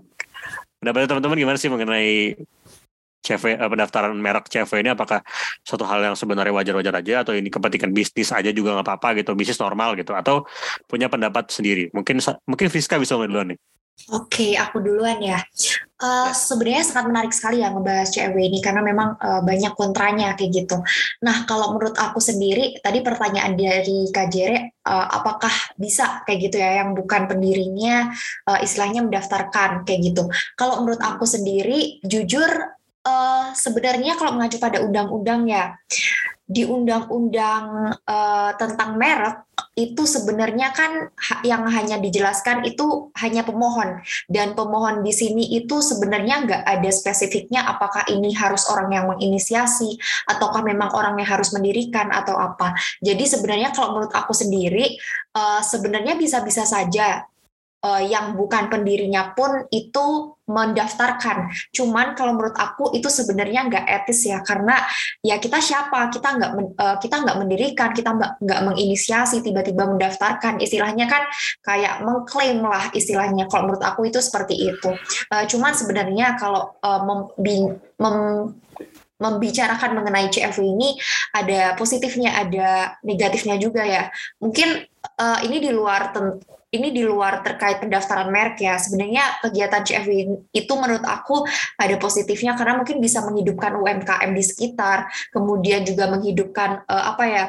pendapat 0.83 1.09
teman-teman 1.09 1.39
gimana 1.41 1.57
sih 1.57 1.73
mengenai 1.73 2.37
CV 3.27 3.59
uh, 3.59 3.67
pendaftaran 3.67 4.15
merek 4.15 4.47
CV 4.47 4.71
ini 4.87 4.95
apakah 4.95 5.27
suatu 5.67 5.83
hal 5.83 6.07
yang 6.07 6.15
sebenarnya 6.15 6.55
wajar-wajar 6.55 6.95
aja 7.03 7.15
atau 7.27 7.35
ini 7.35 7.51
kepentingan 7.51 7.91
bisnis 7.91 8.31
aja 8.31 8.55
juga 8.55 8.79
nggak 8.79 8.87
apa-apa 8.87 9.19
gitu 9.19 9.35
bisnis 9.35 9.59
normal 9.59 9.99
gitu 9.99 10.15
atau 10.15 10.47
punya 10.87 11.11
pendapat 11.11 11.51
sendiri 11.51 11.91
mungkin 11.91 12.23
mungkin 12.47 12.67
Fiska 12.71 13.03
bisa 13.03 13.19
ngomong 13.19 13.31
duluan 13.35 13.49
nih 13.51 13.61
Oke, 14.13 14.55
aku 14.55 14.79
duluan 14.85 15.19
ya. 15.19 15.41
Uh, 15.97 16.29
Sebenarnya 16.31 16.85
sangat 16.85 17.07
menarik 17.09 17.33
sekali 17.33 17.65
ya 17.65 17.73
ngebahas 17.73 18.13
CFW 18.13 18.39
ini 18.39 18.59
karena 18.61 18.85
memang 18.85 19.17
uh, 19.17 19.41
banyak 19.41 19.73
kontranya 19.73 20.37
kayak 20.37 20.53
gitu. 20.53 20.79
Nah, 21.25 21.49
kalau 21.49 21.75
menurut 21.75 21.97
aku 21.97 22.21
sendiri, 22.21 22.77
tadi 22.85 23.01
pertanyaan 23.01 23.57
dari 23.57 24.07
Kak 24.13 24.29
Jere, 24.29 24.79
uh, 24.85 25.07
apakah 25.11 25.51
bisa 25.81 26.23
kayak 26.29 26.39
gitu 26.39 26.57
ya 26.61 26.85
yang 26.85 26.93
bukan 26.93 27.25
pendirinya 27.25 28.13
uh, 28.47 28.61
istilahnya 28.61 29.01
mendaftarkan 29.03 29.89
kayak 29.89 30.13
gitu. 30.13 30.29
Kalau 30.55 30.85
menurut 30.85 31.01
aku 31.01 31.25
sendiri, 31.25 31.99
jujur 32.05 32.77
uh, 33.07 33.55
sebenarnya 33.55 34.19
kalau 34.19 34.35
mengacu 34.35 34.59
pada 34.59 34.83
undang-undang 34.83 35.47
ya, 35.47 35.79
di 36.47 36.63
undang-undang 36.63 37.91
uh, 38.07 38.51
tentang 38.55 38.95
merek 38.95 39.47
itu 39.75 40.07
sebenarnya 40.07 40.71
kan 40.73 41.11
yang 41.43 41.67
hanya 41.69 41.99
dijelaskan 41.99 42.65
itu 42.65 43.11
hanya 43.19 43.43
pemohon 43.43 43.99
dan 44.31 44.55
pemohon 44.55 45.03
di 45.03 45.11
sini 45.13 45.59
itu 45.59 45.83
sebenarnya 45.83 46.47
nggak 46.47 46.63
ada 46.65 46.91
spesifiknya 46.95 47.67
apakah 47.67 48.07
ini 48.09 48.31
harus 48.33 48.65
orang 48.71 48.89
yang 48.95 49.05
menginisiasi 49.11 49.99
ataukah 50.31 50.63
memang 50.63 50.95
orang 50.95 51.19
yang 51.19 51.29
harus 51.29 51.51
mendirikan 51.51 52.09
atau 52.15 52.39
apa. 52.39 52.73
Jadi 53.03 53.27
sebenarnya 53.27 53.75
kalau 53.75 53.99
menurut 53.99 54.15
aku 54.15 54.33
sendiri 54.33 54.97
uh, 55.35 55.61
sebenarnya 55.61 56.15
bisa-bisa 56.15 56.63
saja 56.63 57.27
uh, 57.87 58.03
yang 58.03 58.35
bukan 58.35 58.67
pendirinya 58.67 59.31
pun 59.39 59.71
itu 59.71 60.35
mendaftarkan. 60.47 61.51
Cuman 61.71 62.15
kalau 62.19 62.35
menurut 62.35 62.55
aku 62.55 62.95
itu 62.95 63.07
sebenarnya 63.07 63.67
nggak 63.67 63.87
etis 63.87 64.31
ya 64.31 64.43
karena 64.43 64.79
ya 65.23 65.39
kita 65.39 65.59
siapa 65.59 66.11
kita 66.11 66.29
nggak 66.39 66.51
uh, 66.79 66.97
kita 66.99 67.17
nggak 67.23 67.39
mendirikan 67.39 67.91
kita 67.95 68.11
nggak 68.15 68.61
menginisiasi 68.63 69.43
tiba-tiba 69.43 69.91
mendaftarkan 69.91 70.63
istilahnya 70.63 71.07
kan 71.07 71.23
kayak 71.63 72.03
mengklaim 72.03 72.63
lah 72.63 72.91
istilahnya. 72.91 73.47
Kalau 73.47 73.71
menurut 73.71 73.83
aku 73.87 74.11
itu 74.11 74.19
seperti 74.19 74.55
itu. 74.75 74.91
Uh, 75.31 75.45
cuman 75.47 75.75
sebenarnya 75.75 76.35
kalau 76.39 76.75
uh, 76.83 77.01
mem, 77.07 77.19
mem 77.99 78.17
membicarakan 79.17 79.97
mengenai 79.97 80.29
CFW 80.29 80.77
ini 80.77 80.89
ada 81.33 81.73
positifnya, 81.73 82.37
ada 82.37 83.01
negatifnya 83.01 83.57
juga 83.57 83.81
ya. 83.81 84.13
Mungkin 84.45 84.85
uh, 85.17 85.41
ini 85.41 85.57
di 85.61 85.73
luar 85.73 86.13
ini 86.75 86.91
di 86.91 87.07
luar 87.07 87.47
terkait 87.47 87.79
pendaftaran 87.79 88.27
merek 88.29 88.59
ya. 88.59 88.75
Sebenarnya 88.77 89.39
kegiatan 89.39 89.83
CFW 89.87 90.11
itu 90.51 90.73
menurut 90.75 91.05
aku 91.07 91.47
ada 91.79 91.95
positifnya 91.97 92.59
karena 92.59 92.75
mungkin 92.83 92.99
bisa 92.99 93.23
menghidupkan 93.23 93.79
UMKM 93.79 94.31
di 94.35 94.43
sekitar, 94.43 95.07
kemudian 95.31 95.87
juga 95.87 96.11
menghidupkan 96.11 96.83
uh, 96.91 97.05
apa 97.15 97.25
ya 97.27 97.45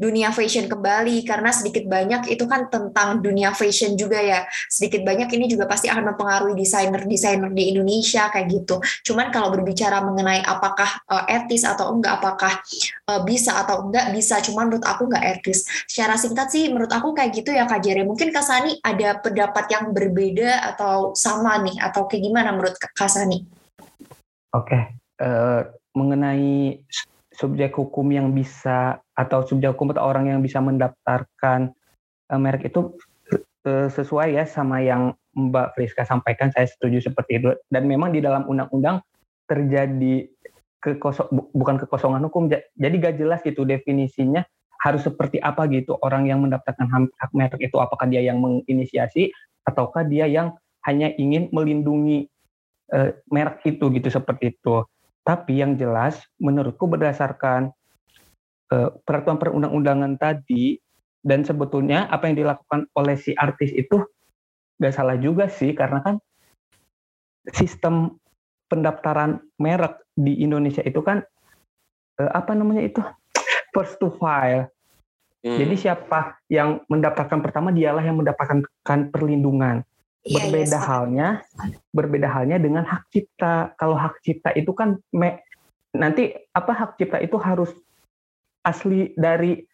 dunia 0.00 0.32
fashion 0.32 0.66
kembali 0.72 1.22
karena 1.28 1.52
sedikit 1.52 1.84
banyak 1.84 2.32
itu 2.32 2.44
kan 2.48 2.72
tentang 2.72 3.20
dunia 3.20 3.52
fashion 3.52 3.94
juga 3.94 4.18
ya. 4.18 4.48
Sedikit 4.72 5.04
banyak 5.04 5.28
ini 5.36 5.52
juga 5.52 5.68
pasti 5.68 5.92
akan 5.92 6.16
mempengaruhi 6.16 6.56
desainer-desainer 6.56 7.52
di 7.52 7.76
Indonesia 7.76 8.32
kayak 8.32 8.46
gitu. 8.48 8.80
Cuman 9.04 9.28
kalau 9.28 9.52
berbicara 9.52 10.00
mengenai 10.00 10.40
apakah 10.42 10.88
uh, 11.12 11.28
etis 11.28 11.68
atau 11.68 11.92
enggak, 11.92 12.18
apakah 12.18 12.56
uh, 13.12 13.20
bisa 13.22 13.60
atau 13.60 13.84
enggak 13.84 14.10
bisa, 14.16 14.40
cuman 14.40 14.72
menurut 14.72 14.86
aku 14.88 15.06
enggak 15.12 15.24
etis. 15.38 15.68
Secara 15.84 16.16
singkat 16.16 16.48
sih 16.48 16.72
menurut 16.72 16.90
aku 16.90 17.12
kayak 17.12 17.36
gitu 17.36 17.52
ya 17.52 17.68
Kak 17.68 17.84
Jere. 17.84 18.08
Mungkin 18.08 18.32
Kasani 18.62 18.78
ada 18.86 19.18
pendapat 19.18 19.66
yang 19.74 19.90
berbeda 19.90 20.70
atau 20.70 21.18
sama 21.18 21.58
nih 21.66 21.82
atau 21.82 22.06
kayak 22.06 22.30
gimana 22.30 22.54
menurut 22.54 22.78
Kak 22.78 23.10
Sani? 23.10 23.42
Oke, 24.54 24.70
okay. 24.70 24.82
uh, 25.18 25.26
eh, 25.26 25.60
mengenai 25.98 26.78
subjek 27.34 27.74
hukum 27.74 28.06
yang 28.14 28.30
bisa 28.30 29.02
atau 29.18 29.42
subjek 29.42 29.74
hukum 29.74 29.90
atau 29.90 30.06
orang 30.06 30.30
yang 30.30 30.38
bisa 30.38 30.62
mendaftarkan 30.62 31.74
uh, 32.30 32.38
merek 32.38 32.70
itu 32.70 32.94
uh, 33.66 33.90
sesuai 33.90 34.38
ya 34.38 34.46
sama 34.46 34.78
yang 34.78 35.10
Mbak 35.34 35.74
Friska 35.74 36.06
sampaikan, 36.06 36.54
saya 36.54 36.70
setuju 36.70 37.10
seperti 37.10 37.42
itu. 37.42 37.58
Dan 37.66 37.90
memang 37.90 38.14
di 38.14 38.22
dalam 38.22 38.46
undang-undang 38.46 39.02
terjadi 39.50 40.30
kekosong 40.78 41.50
bukan 41.50 41.82
kekosongan 41.82 42.22
hukum, 42.30 42.46
jadi 42.78 42.94
gak 42.94 43.18
jelas 43.18 43.42
gitu 43.42 43.66
definisinya 43.66 44.46
harus 44.82 45.06
seperti 45.06 45.38
apa 45.38 45.70
gitu 45.70 45.94
orang 46.02 46.26
yang 46.26 46.42
mendaftarkan 46.42 46.90
hak 46.90 47.30
merek 47.32 47.62
itu 47.62 47.78
apakah 47.78 48.10
dia 48.10 48.18
yang 48.18 48.42
menginisiasi 48.42 49.30
ataukah 49.62 50.02
dia 50.02 50.26
yang 50.26 50.58
hanya 50.82 51.14
ingin 51.14 51.46
melindungi 51.54 52.26
uh, 52.90 53.14
merek 53.30 53.62
itu 53.62 53.86
gitu 53.94 54.10
seperti 54.10 54.58
itu. 54.58 54.82
Tapi 55.22 55.62
yang 55.62 55.78
jelas 55.78 56.18
menurutku 56.42 56.90
berdasarkan 56.90 57.70
uh, 58.74 58.90
peraturan 59.06 59.38
perundang-undangan 59.38 60.18
tadi 60.18 60.82
dan 61.22 61.46
sebetulnya 61.46 62.10
apa 62.10 62.26
yang 62.26 62.42
dilakukan 62.42 62.90
oleh 62.98 63.14
si 63.14 63.30
artis 63.38 63.70
itu 63.70 64.02
gak 64.82 64.98
salah 64.98 65.14
juga 65.14 65.46
sih 65.46 65.70
karena 65.78 66.02
kan 66.02 66.18
sistem 67.54 68.18
pendaftaran 68.66 69.38
merek 69.62 70.02
di 70.18 70.42
Indonesia 70.42 70.82
itu 70.82 70.98
kan 71.06 71.22
uh, 72.18 72.30
apa 72.34 72.58
namanya 72.58 72.82
itu 72.82 72.98
first 73.72 73.98
to 73.98 74.12
file. 74.20 74.68
Hmm. 75.42 75.58
Jadi 75.58 75.74
siapa 75.74 76.38
yang 76.46 76.86
mendapatkan 76.86 77.42
pertama 77.42 77.74
dialah 77.74 78.04
yang 78.04 78.20
mendapatkan 78.22 78.62
perlindungan. 79.10 79.82
Iya, 80.22 80.38
berbeda 80.38 80.78
iya, 80.78 80.86
halnya, 80.86 81.28
berbeda 81.90 82.28
halnya 82.30 82.56
dengan 82.62 82.86
hak 82.86 83.10
cipta. 83.10 83.74
Kalau 83.74 83.98
hak 83.98 84.22
cipta 84.22 84.54
itu 84.54 84.70
kan 84.70 84.94
me, 85.10 85.42
nanti 85.98 86.30
apa 86.54 86.70
hak 86.70 86.94
cipta 86.94 87.18
itu 87.18 87.34
harus 87.42 87.74
asli 88.62 89.10
dari 89.18 89.66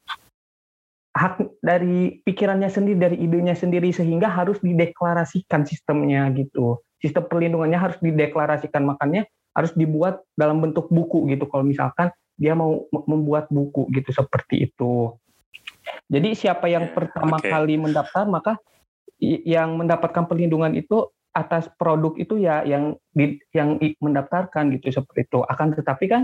hak 1.13 1.61
dari 1.61 2.25
pikirannya 2.25 2.73
sendiri, 2.73 2.97
dari 2.97 3.17
idenya 3.21 3.53
sendiri 3.53 3.93
sehingga 3.93 4.33
harus 4.33 4.57
dideklarasikan 4.65 5.69
sistemnya 5.69 6.33
gitu. 6.33 6.81
Sistem 6.97 7.29
perlindungannya 7.29 7.77
harus 7.77 7.99
dideklarasikan 8.01 8.89
makanya 8.89 9.29
harus 9.53 9.77
dibuat 9.77 10.25
dalam 10.33 10.65
bentuk 10.65 10.89
buku 10.89 11.29
gitu. 11.29 11.45
Kalau 11.45 11.67
misalkan 11.67 12.09
dia 12.39 12.55
mau 12.55 12.87
membuat 13.05 13.51
buku 13.51 13.91
gitu 13.91 14.15
seperti 14.15 14.71
itu. 14.71 15.13
Jadi 16.07 16.39
siapa 16.39 16.71
yang 16.71 16.95
pertama 16.95 17.43
okay. 17.43 17.51
kali 17.51 17.75
mendaftar 17.77 18.25
maka 18.31 18.57
yang 19.21 19.75
mendapatkan 19.75 20.31
perlindungan 20.31 20.79
itu 20.79 21.11
atas 21.35 21.67
produk 21.75 22.15
itu 22.17 22.39
ya 22.39 22.63
yang 22.63 22.95
di, 23.11 23.43
yang 23.51 23.77
mendaftarkan 23.99 24.71
gitu 24.79 24.95
seperti 24.95 25.27
itu. 25.27 25.43
Akan 25.45 25.75
tetapi 25.75 26.05
kan 26.07 26.23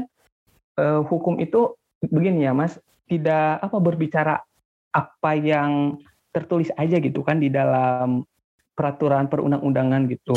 eh, 0.79 1.01
hukum 1.03 1.43
itu 1.43 1.75
begini 2.07 2.47
ya 2.47 2.55
Mas, 2.55 2.79
tidak 3.11 3.61
apa 3.61 3.77
berbicara 3.83 4.39
apa 4.95 5.31
yang 5.35 5.99
tertulis 6.31 6.71
aja 6.79 6.99
gitu 7.03 7.27
kan 7.27 7.43
di 7.43 7.51
dalam 7.51 8.23
peraturan 8.75 9.27
perundang-undangan 9.27 10.07
gitu. 10.11 10.35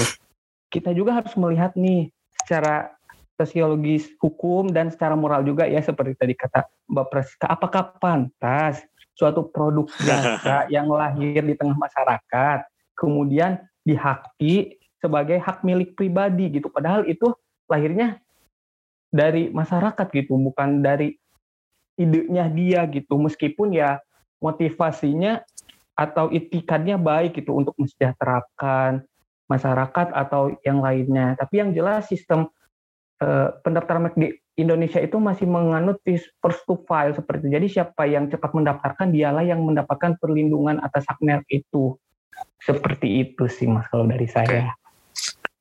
Kita 0.70 0.94
juga 0.94 1.22
harus 1.22 1.34
melihat 1.38 1.74
nih 1.78 2.10
secara 2.44 2.97
sosiologis 3.38 4.10
hukum 4.18 4.74
dan 4.74 4.90
secara 4.90 5.14
moral 5.14 5.46
juga 5.46 5.70
ya 5.70 5.80
seperti 5.80 6.18
tadi 6.18 6.34
kata 6.34 6.66
Mbak 6.90 7.08
Praska 7.14 7.46
apakah 7.48 7.94
pantas 8.02 8.82
suatu 9.14 9.46
produk 9.50 9.86
jasa 10.08 10.66
yang 10.74 10.90
lahir 10.90 11.46
di 11.46 11.54
tengah 11.54 11.78
masyarakat 11.78 12.66
kemudian 12.98 13.62
dihaki 13.86 14.82
sebagai 14.98 15.38
hak 15.38 15.62
milik 15.62 15.94
pribadi 15.94 16.60
gitu. 16.60 16.68
Padahal 16.74 17.06
itu 17.06 17.32
lahirnya 17.70 18.18
dari 19.14 19.54
masyarakat 19.54 20.08
gitu 20.12 20.36
bukan 20.36 20.82
dari 20.82 21.16
idenya 21.96 22.50
dia 22.50 22.84
gitu. 22.90 23.16
Meskipun 23.22 23.72
ya 23.78 24.02
motivasinya 24.42 25.46
atau 25.98 26.30
itikadnya 26.30 26.98
baik 26.98 27.42
gitu 27.42 27.58
untuk 27.58 27.74
mensejahterakan 27.78 29.06
masyarakat 29.48 30.08
atau 30.14 30.54
yang 30.66 30.84
lainnya. 30.84 31.38
Tapi 31.40 31.64
yang 31.64 31.72
jelas 31.72 32.10
sistem 32.10 32.50
uh, 33.22 33.54
pendaftaran 33.62 34.12
di 34.18 34.34
Indonesia 34.58 34.98
itu 34.98 35.22
masih 35.22 35.46
menganut 35.46 36.02
first 36.42 36.66
to 36.66 36.82
file 36.90 37.14
seperti 37.14 37.46
itu. 37.46 37.54
Jadi 37.54 37.68
siapa 37.70 38.10
yang 38.10 38.26
cepat 38.26 38.58
mendaftarkan 38.58 39.14
dialah 39.14 39.46
yang 39.46 39.62
mendapatkan 39.62 40.18
perlindungan 40.18 40.82
atas 40.82 41.06
hak 41.06 41.22
merek 41.22 41.46
itu. 41.50 41.94
Seperti 42.58 43.22
itu 43.22 43.46
sih 43.46 43.70
Mas 43.70 43.86
kalau 43.94 44.10
dari 44.10 44.26
saya. 44.26 44.50
Okay. 44.50 44.66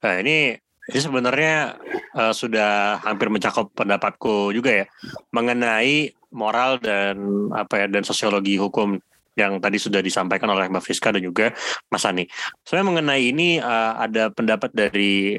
Nah, 0.01 0.17
ini 0.25 0.57
ini 0.87 0.99
sebenarnya 1.03 1.77
uh, 2.17 2.33
sudah 2.33 3.03
hampir 3.05 3.29
mencakup 3.29 3.69
pendapatku 3.77 4.55
juga 4.55 4.85
ya 4.85 4.87
mengenai 5.35 6.15
moral 6.33 6.81
dan 6.81 7.17
apa 7.53 7.85
ya 7.85 7.87
dan 7.91 8.05
sosiologi 8.07 8.57
hukum 8.57 8.97
yang 9.37 9.61
tadi 9.61 9.77
sudah 9.77 10.01
disampaikan 10.01 10.49
oleh 10.49 10.73
Mbak 10.73 10.81
Friska 10.81 11.13
dan 11.13 11.21
juga 11.21 11.53
Mas 11.93 12.09
Ani. 12.09 12.25
Sebenarnya 12.65 12.89
mengenai 12.89 13.23
ini 13.29 13.49
uh, 13.61 14.01
ada 14.01 14.33
pendapat 14.33 14.73
dari 14.73 15.37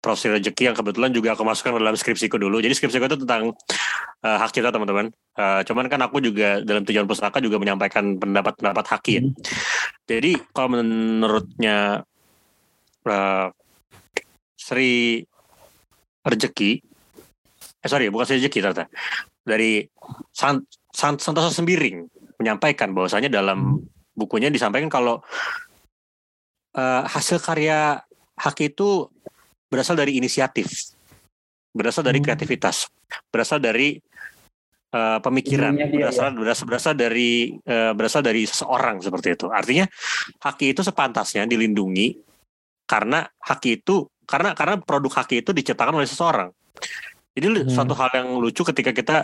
profesi 0.00 0.32
rezeki 0.32 0.72
yang 0.72 0.76
kebetulan 0.76 1.12
juga 1.12 1.36
aku 1.36 1.44
masukkan 1.44 1.76
dalam 1.76 1.92
skripsiku 1.92 2.40
dulu. 2.40 2.58
Jadi 2.64 2.72
skripsiku 2.72 3.04
itu 3.04 3.18
tentang 3.20 3.52
uh, 4.24 4.36
hak 4.40 4.50
cipta 4.50 4.72
teman-teman. 4.72 5.12
Uh, 5.36 5.60
cuman 5.68 5.86
kan 5.92 6.00
aku 6.00 6.24
juga 6.24 6.64
dalam 6.64 6.82
tujuan 6.88 7.04
pustaka 7.04 7.38
juga 7.38 7.60
menyampaikan 7.60 8.16
pendapat-pendapat 8.16 8.84
haki 8.96 9.12
ya. 9.20 9.22
Hmm. 9.22 9.32
Jadi 10.08 10.32
kalau 10.56 10.80
menurutnya 10.80 12.02
uh, 13.04 13.46
Sri 14.56 15.20
Rezeki, 16.24 16.70
eh 17.84 17.88
sorry 17.88 18.08
bukan 18.08 18.24
Sri 18.24 18.40
Rezeki 18.40 18.58
ternyata 18.64 18.88
dari 19.44 19.84
Sant, 20.32 20.64
Sant, 20.92 21.20
Santoso 21.20 21.52
Sembiring 21.52 22.08
menyampaikan 22.40 22.96
bahwasanya 22.96 23.28
dalam 23.28 23.84
hmm. 23.84 24.16
bukunya 24.16 24.48
disampaikan 24.48 24.88
kalau 24.88 25.20
uh, 26.76 27.02
hasil 27.04 27.36
karya 27.40 28.00
hak 28.40 28.56
itu 28.64 29.08
berasal 29.70 29.94
dari 29.94 30.18
inisiatif, 30.18 30.66
berasal 31.70 32.02
dari 32.02 32.18
hmm. 32.18 32.26
kreativitas, 32.26 32.90
berasal 33.30 33.62
dari 33.62 33.94
uh, 34.90 35.22
pemikiran, 35.22 35.78
dia, 35.78 35.86
berasal, 35.86 36.34
ya. 36.34 36.38
berasal 36.42 36.64
berasal 36.66 36.94
dari 36.98 37.54
uh, 37.54 37.94
berasal 37.94 38.22
dari 38.26 38.42
seseorang 38.44 38.98
seperti 38.98 39.38
itu. 39.38 39.46
Artinya 39.48 39.86
haki 40.42 40.74
itu 40.74 40.82
sepantasnya 40.82 41.46
dilindungi 41.46 42.18
karena 42.90 43.22
haki 43.46 43.80
itu 43.80 44.10
karena 44.26 44.54
karena 44.58 44.82
produk 44.82 45.22
haki 45.22 45.46
itu 45.46 45.54
diciptakan 45.54 46.02
oleh 46.02 46.10
seseorang. 46.10 46.50
Jadi 47.30 47.46
hmm. 47.46 47.70
suatu 47.70 47.94
hal 47.94 48.10
yang 48.10 48.28
lucu 48.42 48.66
ketika 48.66 48.90
kita 48.90 49.16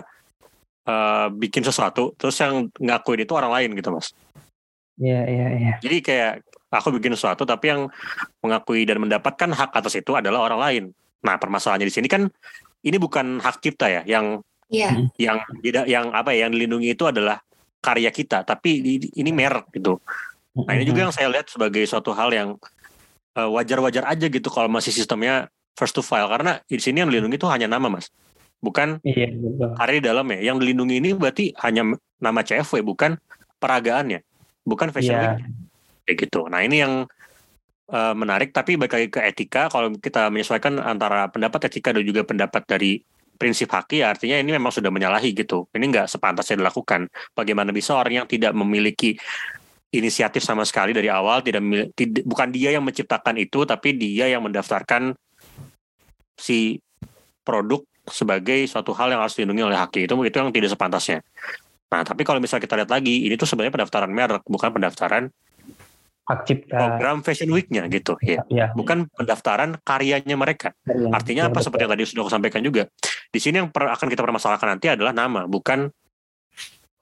uh, 0.86 1.26
bikin 1.34 1.66
sesuatu 1.66 2.14
terus 2.14 2.38
yang 2.38 2.70
ngakuin 2.78 3.26
itu 3.26 3.34
orang 3.34 3.50
lain 3.50 3.70
gitu 3.74 3.90
mas. 3.90 4.14
Iya 4.96 5.12
yeah, 5.12 5.22
iya 5.26 5.36
yeah, 5.36 5.48
iya. 5.50 5.66
Yeah. 5.66 5.76
Jadi 5.82 5.96
kayak 6.00 6.34
aku 6.78 6.94
bikin 6.96 7.16
sesuatu 7.16 7.42
tapi 7.48 7.72
yang 7.72 7.88
mengakui 8.44 8.84
dan 8.84 9.00
mendapatkan 9.00 9.50
hak 9.52 9.70
atas 9.72 9.98
itu 9.98 10.12
adalah 10.14 10.46
orang 10.46 10.60
lain. 10.60 10.84
Nah 11.24 11.36
permasalahannya 11.40 11.88
di 11.88 11.94
sini 11.94 12.08
kan 12.08 12.28
ini 12.86 12.96
bukan 13.00 13.42
hak 13.42 13.58
cipta 13.58 13.90
ya, 13.90 14.02
yang 14.06 14.40
yeah. 14.70 14.94
yang 15.18 15.42
tidak 15.64 15.84
yang 15.90 16.14
apa 16.14 16.30
ya 16.36 16.46
yang 16.46 16.54
dilindungi 16.54 16.94
itu 16.94 17.04
adalah 17.08 17.42
karya 17.82 18.10
kita, 18.14 18.46
tapi 18.46 18.78
ini 19.10 19.30
merek 19.34 19.70
gitu. 19.74 19.98
Nah 20.56 20.72
ini 20.72 20.86
juga 20.86 21.10
yang 21.10 21.14
saya 21.14 21.28
lihat 21.30 21.50
sebagai 21.50 21.82
suatu 21.84 22.14
hal 22.14 22.30
yang 22.30 22.48
eh, 23.34 23.48
wajar-wajar 23.50 24.06
aja 24.06 24.26
gitu 24.30 24.48
kalau 24.48 24.70
masih 24.70 24.94
sistemnya 24.94 25.50
first 25.76 25.92
to 25.92 26.00
file 26.00 26.30
karena 26.30 26.62
di 26.64 26.80
sini 26.80 27.04
yang 27.04 27.10
dilindungi 27.12 27.36
itu 27.36 27.48
hanya 27.50 27.66
nama 27.68 27.90
mas, 27.90 28.08
bukan 28.62 29.02
iya, 29.02 29.28
karya 29.76 29.98
di 30.00 30.04
dalam 30.06 30.26
ya. 30.32 30.54
Yang 30.54 30.56
dilindungi 30.62 30.94
ini 31.02 31.10
berarti 31.12 31.52
hanya 31.66 31.98
nama 32.22 32.40
CFW 32.40 32.86
bukan 32.86 33.18
peragaannya, 33.58 34.22
bukan 34.62 34.88
fashion 34.94 35.16
yeah. 35.18 35.36
week 35.42 35.65
kayak 36.06 36.30
gitu. 36.30 36.46
Nah 36.46 36.62
ini 36.62 36.80
yang 36.86 37.04
uh, 37.90 38.14
menarik, 38.14 38.54
tapi 38.54 38.78
balik 38.78 39.18
ke 39.18 39.20
etika. 39.26 39.66
Kalau 39.66 39.90
kita 39.98 40.30
menyesuaikan 40.30 40.78
antara 40.78 41.26
pendapat 41.26 41.66
etika 41.66 41.90
dan 41.90 42.06
juga 42.06 42.22
pendapat 42.22 42.62
dari 42.64 43.02
prinsip 43.36 43.68
haki, 43.68 44.00
artinya 44.00 44.40
ini 44.40 44.54
memang 44.54 44.72
sudah 44.72 44.88
menyalahi 44.88 45.34
gitu. 45.36 45.68
Ini 45.74 45.84
nggak 45.92 46.06
sepantasnya 46.08 46.62
dilakukan. 46.62 47.10
Bagaimana 47.36 47.74
bisa 47.74 47.92
orang 47.98 48.24
yang 48.24 48.26
tidak 48.30 48.56
memiliki 48.56 49.18
inisiatif 49.92 50.42
sama 50.42 50.64
sekali 50.64 50.96
dari 50.96 51.12
awal, 51.12 51.44
tidak, 51.44 51.62
tidak 51.94 52.24
bukan 52.24 52.48
dia 52.54 52.72
yang 52.72 52.84
menciptakan 52.86 53.36
itu, 53.36 53.66
tapi 53.68 53.94
dia 53.98 54.30
yang 54.30 54.40
mendaftarkan 54.40 55.14
si 56.36 56.80
produk 57.46 57.82
sebagai 58.06 58.66
suatu 58.70 58.94
hal 58.94 59.10
yang 59.14 59.20
harus 59.22 59.34
dilindungi 59.34 59.66
oleh 59.66 59.78
haki 59.78 60.06
itu 60.06 60.14
itu 60.14 60.36
yang 60.38 60.54
tidak 60.54 60.70
sepantasnya. 60.70 61.18
Nah, 61.86 62.02
tapi 62.02 62.26
kalau 62.26 62.42
misalnya 62.42 62.66
kita 62.66 62.74
lihat 62.82 62.90
lagi, 62.90 63.26
ini 63.30 63.34
tuh 63.38 63.46
sebenarnya 63.46 63.74
pendaftaran 63.78 64.10
merek, 64.10 64.42
bukan 64.46 64.70
pendaftaran 64.74 65.30
hak 66.26 66.40
cipta 66.42 66.74
program 66.74 67.22
Fashion 67.22 67.50
Week-nya 67.54 67.86
gitu 67.86 68.18
ya. 68.18 68.42
ya. 68.50 68.74
Bukan 68.74 69.06
pendaftaran 69.14 69.78
karyanya 69.86 70.34
mereka. 70.34 70.74
Ya, 70.82 71.14
Artinya 71.14 71.46
ya, 71.46 71.48
apa 71.48 71.62
betul. 71.62 71.64
seperti 71.70 71.82
yang 71.86 71.92
tadi 71.94 72.02
sudah 72.02 72.22
aku 72.26 72.32
sampaikan 72.34 72.62
juga. 72.66 72.82
Di 73.30 73.38
sini 73.38 73.62
yang 73.62 73.70
per, 73.70 73.86
akan 73.94 74.06
kita 74.10 74.22
permasalahkan 74.26 74.68
nanti 74.74 74.90
adalah 74.90 75.14
nama, 75.14 75.46
bukan 75.46 75.86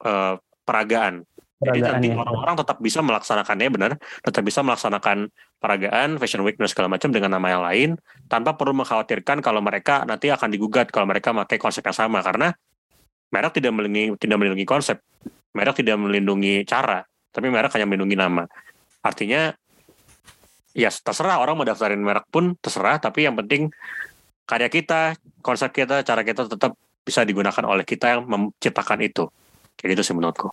uh, 0.05 0.33
peragaan. 0.61 1.25
Jadi 1.55 1.79
nanti 1.81 2.07
ya. 2.13 2.19
orang-orang 2.19 2.55
tetap 2.61 2.77
bisa 2.77 2.99
melaksanakannya 3.01 3.69
benar, 3.73 3.91
tetap 4.21 4.43
bisa 4.45 4.59
melaksanakan 4.61 5.31
peragaan, 5.57 6.21
fashion 6.21 6.45
week 6.45 6.61
dan 6.61 6.69
segala 6.69 6.91
macam 6.91 7.09
dengan 7.09 7.39
nama 7.39 7.47
yang 7.49 7.63
lain 7.63 7.89
tanpa 8.29 8.53
perlu 8.53 8.77
mengkhawatirkan 8.77 9.41
kalau 9.41 9.63
mereka 9.63 10.05
nanti 10.05 10.29
akan 10.29 10.51
digugat 10.51 10.91
kalau 10.93 11.09
mereka 11.09 11.33
pakai 11.33 11.57
konsep 11.57 11.81
yang 11.81 11.95
sama 11.95 12.21
karena 12.21 12.53
merek 13.33 13.57
tidak 13.57 13.71
melindungi 13.73 14.19
tidak 14.19 14.37
melindungi 14.37 14.67
konsep, 14.67 15.01
merek 15.57 15.79
tidak 15.79 15.97
melindungi 15.97 16.61
cara, 16.67 17.01
tapi 17.33 17.47
merek 17.49 17.71
hanya 17.73 17.87
melindungi 17.89 18.17
nama. 18.19 18.43
Artinya 19.05 19.53
ya 20.73 20.89
terserah 20.89 21.37
orang 21.37 21.61
mau 21.61 21.67
daftarin 21.67 22.01
merek 22.01 22.25
pun 22.33 22.57
terserah, 22.57 22.97
tapi 22.97 23.29
yang 23.29 23.37
penting 23.37 23.69
karya 24.49 24.69
kita, 24.73 25.13
konsep 25.45 25.69
kita, 25.69 26.01
cara 26.01 26.25
kita 26.25 26.49
tetap 26.49 26.73
bisa 27.05 27.21
digunakan 27.21 27.63
oleh 27.69 27.85
kita 27.85 28.17
yang 28.17 28.25
menciptakan 28.25 29.05
itu. 29.05 29.29
Kayak 29.77 30.01
gitu 30.01 30.01
sih 30.09 30.15
menurutku. 30.17 30.49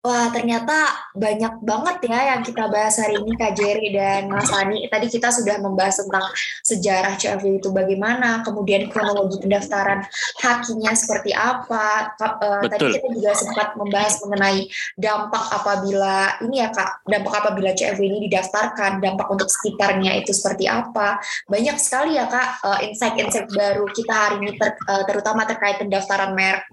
Wah, 0.00 0.32
ternyata 0.32 0.96
banyak 1.12 1.60
banget 1.60 2.08
ya 2.08 2.32
yang 2.32 2.40
kita 2.40 2.72
bahas 2.72 2.96
hari 2.96 3.20
ini 3.20 3.36
Kak 3.36 3.52
Jerry 3.52 3.92
dan 3.92 4.32
Mas 4.32 4.48
Ani. 4.48 4.88
Tadi 4.88 5.12
kita 5.12 5.28
sudah 5.28 5.60
membahas 5.60 6.00
tentang 6.00 6.24
sejarah 6.64 7.20
CFW 7.20 7.60
itu 7.60 7.68
bagaimana, 7.68 8.40
kemudian 8.40 8.88
kronologi 8.88 9.36
pendaftaran 9.44 10.00
hakinya 10.40 10.96
seperti 10.96 11.36
apa. 11.36 12.16
Uh, 12.16 12.64
tadi 12.72 12.96
kita 12.96 13.08
juga 13.12 13.32
sempat 13.36 13.76
membahas 13.76 14.24
mengenai 14.24 14.72
dampak 14.96 15.44
apabila 15.52 16.32
ini 16.48 16.64
ya 16.64 16.72
Kak, 16.72 17.04
dampak 17.04 17.34
apabila 17.36 17.76
CFW 17.76 18.00
ini 18.00 18.18
didaftarkan, 18.24 19.04
dampak 19.04 19.28
untuk 19.28 19.52
sekitarnya 19.52 20.16
itu 20.16 20.32
seperti 20.32 20.64
apa. 20.64 21.20
Banyak 21.44 21.76
sekali 21.76 22.16
ya 22.16 22.24
Kak 22.24 22.64
uh, 22.64 22.80
insight-insight 22.80 23.52
baru 23.52 23.84
kita 23.92 24.14
hari 24.16 24.48
ini 24.48 24.56
ter, 24.56 24.80
uh, 24.88 25.04
terutama 25.04 25.44
terkait 25.44 25.76
pendaftaran 25.76 26.32
merek. 26.32 26.64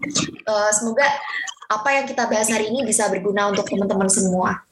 Semoga 0.71 1.03
apa 1.67 1.89
yang 1.91 2.06
kita 2.08 2.23
bahas 2.32 2.47
hari 2.47 2.71
ini 2.71 2.88
bisa 2.88 3.12
berguna 3.12 3.51
untuk 3.51 3.67
teman-teman 3.67 4.08
semua. 4.08 4.63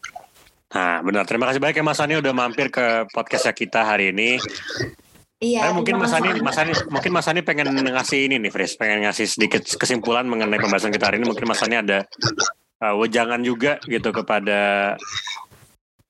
Nah, 0.72 1.04
benar. 1.04 1.24
Terima 1.28 1.48
kasih 1.52 1.60
banyak 1.60 1.78
ya 1.80 1.86
Mas 1.86 2.00
Ani 2.04 2.20
udah 2.20 2.34
mampir 2.36 2.72
ke 2.72 3.08
podcastnya 3.12 3.56
kita 3.56 3.84
hari 3.84 4.16
ini. 4.16 4.40
Iya. 5.44 5.68
Nah, 5.68 5.72
mungkin 5.76 6.00
Mas 6.00 6.16
Ani, 6.16 6.40
Mas 6.40 6.58
Ani, 6.60 6.72
mungkin 6.88 7.12
Mas 7.12 7.28
Ani 7.28 7.44
pengen 7.44 7.72
ngasih 7.76 8.32
ini 8.32 8.40
nih, 8.40 8.52
Fris, 8.52 8.80
pengen 8.80 9.04
ngasih 9.04 9.28
sedikit 9.28 9.64
kesimpulan 9.76 10.24
mengenai 10.24 10.60
pembahasan 10.60 10.96
kita 10.96 11.12
hari 11.12 11.20
ini. 11.20 11.28
Mungkin 11.28 11.48
Mas 11.48 11.64
Ani 11.64 11.76
ada 11.80 12.08
uh, 12.80 12.96
wejangan 12.96 13.44
juga 13.44 13.80
gitu 13.88 14.16
kepada 14.16 14.96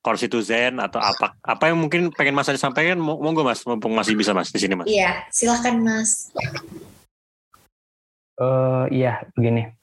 konstitusen 0.05 0.77
atau 0.77 1.01
apa 1.01 1.33
apa 1.41 1.73
yang 1.73 1.81
mungkin 1.81 2.13
pengen 2.13 2.37
Mas 2.37 2.49
Ani 2.49 2.61
sampaikan 2.61 3.01
monggo 3.01 3.41
Mas 3.41 3.65
mumpung 3.65 3.97
masih 3.97 4.13
bisa 4.13 4.37
Mas 4.37 4.53
di 4.53 4.61
sini 4.61 4.77
Mas. 4.77 4.85
Iya, 4.85 5.25
silakan 5.33 5.81
Mas. 5.81 6.29
Uh, 8.37 8.85
iya, 8.93 9.25
begini 9.33 9.73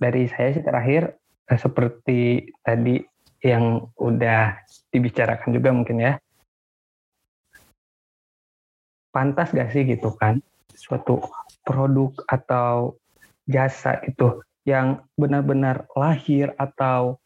dari 0.00 0.26
saya 0.30 0.54
sih 0.54 0.64
terakhir 0.64 1.16
eh, 1.50 1.58
seperti 1.60 2.50
tadi 2.64 3.02
yang 3.44 3.92
udah 4.00 4.56
dibicarakan 4.88 5.52
juga 5.52 5.70
mungkin 5.70 6.00
ya. 6.00 6.12
Pantas 9.12 9.54
gak 9.54 9.70
sih 9.70 9.86
gitu 9.86 10.10
kan 10.18 10.42
suatu 10.74 11.22
produk 11.62 12.10
atau 12.26 12.98
jasa 13.46 14.02
gitu 14.02 14.42
yang 14.64 15.04
benar-benar 15.14 15.86
lahir 15.94 16.50
atau 16.56 17.20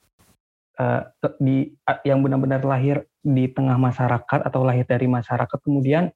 uh, 0.76 1.02
di 1.38 1.70
yang 2.02 2.20
benar-benar 2.20 2.60
lahir 2.66 3.06
di 3.22 3.46
tengah 3.48 3.78
masyarakat 3.78 4.40
atau 4.42 4.66
lahir 4.66 4.84
dari 4.84 5.06
masyarakat 5.06 5.58
kemudian 5.62 6.10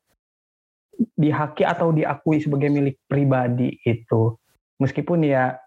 dihaki 1.17 1.63
atau 1.65 1.95
diakui 1.95 2.43
sebagai 2.43 2.69
milik 2.69 2.99
pribadi 3.07 3.79
itu. 3.87 4.37
Meskipun 4.83 5.25
ya 5.25 5.62